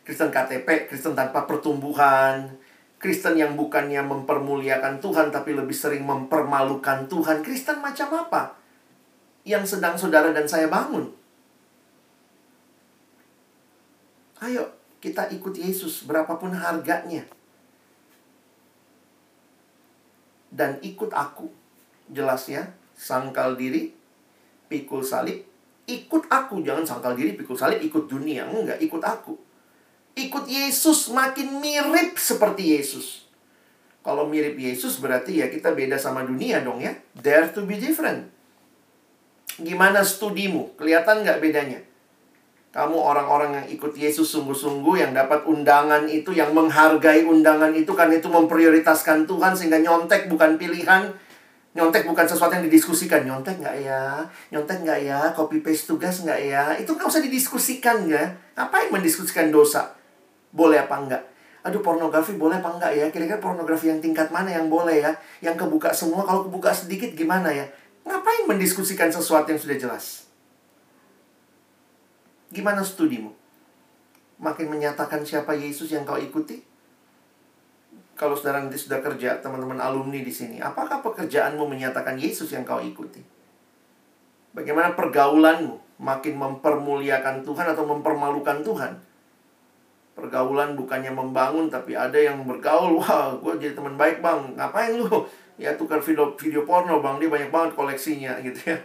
[0.01, 2.49] Kristen KTP, Kristen tanpa pertumbuhan,
[3.03, 7.43] Kristen yang bukannya mempermuliakan Tuhan tapi lebih sering mempermalukan Tuhan.
[7.43, 8.55] Kristen macam apa?
[9.43, 11.11] Yang sedang saudara dan saya bangun.
[14.39, 14.71] Ayo,
[15.03, 17.27] kita ikut Yesus berapapun harganya.
[20.47, 21.51] Dan ikut aku.
[22.07, 23.91] Jelas ya, sangkal diri,
[24.71, 25.43] pikul salib,
[25.83, 29.35] ikut aku jangan sangkal diri pikul salib ikut dunia enggak ikut aku
[30.13, 33.25] ikut Yesus makin mirip seperti Yesus
[34.03, 38.29] kalau mirip Yesus berarti ya kita beda sama dunia dong ya dare to be different
[39.57, 41.79] gimana studimu kelihatan nggak bedanya
[42.73, 48.17] kamu orang-orang yang ikut Yesus sungguh-sungguh yang dapat undangan itu yang menghargai undangan itu karena
[48.17, 51.13] itu memprioritaskan Tuhan sehingga nyontek bukan pilihan
[51.73, 53.25] Nyontek bukan sesuatu yang didiskusikan.
[53.25, 54.21] Nyontek nggak ya?
[54.53, 55.19] Nyontek nggak ya?
[55.33, 56.77] Copy paste tugas nggak ya?
[56.77, 58.29] Itu nggak usah didiskusikan ya.
[58.53, 59.89] Ngapain mendiskusikan dosa?
[60.53, 61.23] Boleh apa enggak?
[61.65, 63.05] Aduh pornografi boleh apa enggak ya?
[63.09, 65.11] Kira-kira pornografi yang tingkat mana yang boleh ya?
[65.41, 67.65] Yang kebuka semua, kalau kebuka sedikit gimana ya?
[68.05, 70.29] Ngapain mendiskusikan sesuatu yang sudah jelas?
[72.53, 73.33] Gimana studimu?
[74.37, 76.73] Makin menyatakan siapa Yesus yang kau ikuti?
[78.13, 82.77] kalau saudara nanti sudah kerja, teman-teman alumni di sini, apakah pekerjaanmu menyatakan Yesus yang kau
[82.77, 83.19] ikuti?
[84.53, 89.01] Bagaimana pergaulanmu makin mempermuliakan Tuhan atau mempermalukan Tuhan?
[90.13, 95.09] Pergaulan bukannya membangun, tapi ada yang bergaul, wah, gue jadi teman baik bang, ngapain lu?
[95.57, 98.77] Ya tukar video, video porno bang, dia banyak banget koleksinya gitu ya.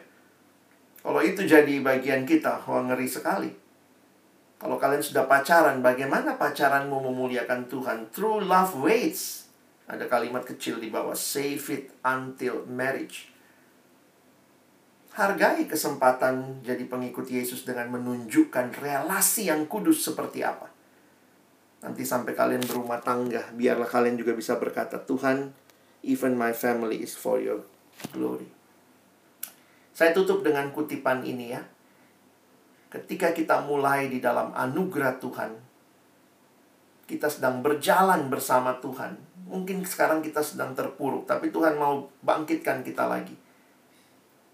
[1.04, 3.52] Kalau itu jadi bagian kita, wah ngeri sekali.
[4.58, 8.10] Kalau kalian sudah pacaran, bagaimana pacaranmu memuliakan Tuhan?
[8.10, 9.46] True love waits.
[9.88, 11.14] Ada kalimat kecil di bawah.
[11.14, 13.30] Save it until marriage.
[15.14, 20.67] Hargai kesempatan jadi pengikut Yesus dengan menunjukkan relasi yang kudus seperti apa.
[21.78, 25.54] Nanti sampai kalian berumah tangga, biarlah kalian juga bisa berkata, Tuhan,
[26.02, 27.62] even my family is for your
[28.10, 28.50] glory.
[29.94, 31.62] Saya tutup dengan kutipan ini ya
[32.88, 35.52] ketika kita mulai di dalam anugerah Tuhan,
[37.08, 39.16] kita sedang berjalan bersama Tuhan.
[39.48, 43.32] Mungkin sekarang kita sedang terpuruk, tapi Tuhan mau bangkitkan kita lagi.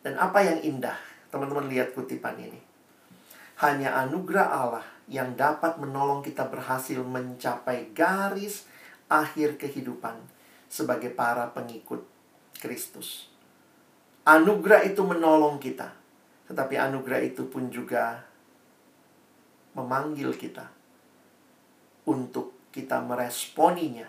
[0.02, 0.94] Dan apa yang indah,
[1.30, 2.60] teman-teman lihat kutipan ini.
[3.58, 8.64] Hanya anugerah Allah yang dapat menolong kita berhasil mencapai garis
[9.08, 10.16] akhir kehidupan
[10.68, 12.02] sebagai para pengikut
[12.56, 13.28] Kristus.
[14.24, 16.04] Anugerah itu menolong kita
[16.44, 18.20] tetapi anugerah itu pun juga
[19.72, 20.68] memanggil kita
[22.04, 24.06] untuk kita meresponinya.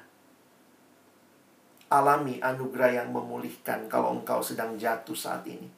[1.86, 5.70] Alami anugerah yang memulihkan kalau engkau sedang jatuh saat ini.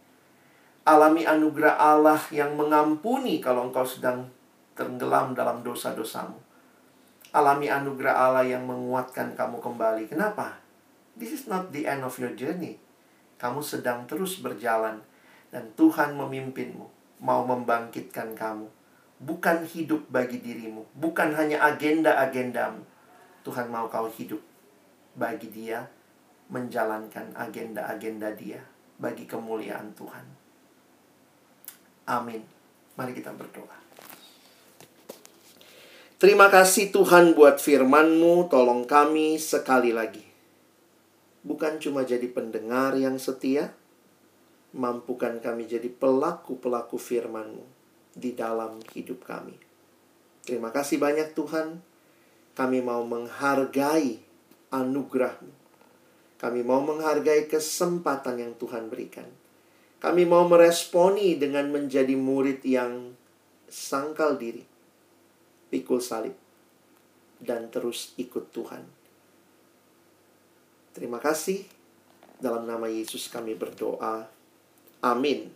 [0.88, 4.32] Alami anugerah Allah yang mengampuni kalau engkau sedang
[4.78, 6.38] tenggelam dalam dosa-dosamu.
[7.34, 10.08] Alami anugerah Allah yang menguatkan kamu kembali.
[10.08, 10.62] Kenapa?
[11.18, 12.78] This is not the end of your journey.
[13.42, 15.02] Kamu sedang terus berjalan
[15.50, 16.86] dan Tuhan memimpinmu,
[17.26, 18.70] mau membangkitkan kamu.
[19.18, 22.86] Bukan hidup bagi dirimu, bukan hanya agenda-agendamu.
[23.42, 24.40] Tuhan mau kau hidup
[25.18, 25.90] bagi dia,
[26.54, 28.62] menjalankan agenda-agenda dia
[29.02, 30.26] bagi kemuliaan Tuhan.
[32.08, 32.46] Amin.
[32.94, 33.87] Mari kita berdoa.
[36.18, 40.26] Terima kasih Tuhan buat firman-Mu, tolong kami sekali lagi.
[41.46, 43.70] Bukan cuma jadi pendengar yang setia,
[44.74, 47.62] mampukan kami jadi pelaku-pelaku firman-Mu
[48.18, 49.62] di dalam hidup kami.
[50.42, 51.86] Terima kasih banyak Tuhan.
[52.58, 54.18] Kami mau menghargai
[54.74, 55.54] anugerah-Mu.
[56.42, 59.30] Kami mau menghargai kesempatan yang Tuhan berikan.
[60.02, 63.14] Kami mau meresponi dengan menjadi murid yang
[63.70, 64.66] sangkal diri,
[65.70, 66.36] pikul salib,
[67.38, 68.84] dan terus ikut Tuhan.
[70.98, 71.62] Terima kasih.
[72.38, 74.26] Dalam nama Yesus kami berdoa.
[75.02, 75.50] Amin.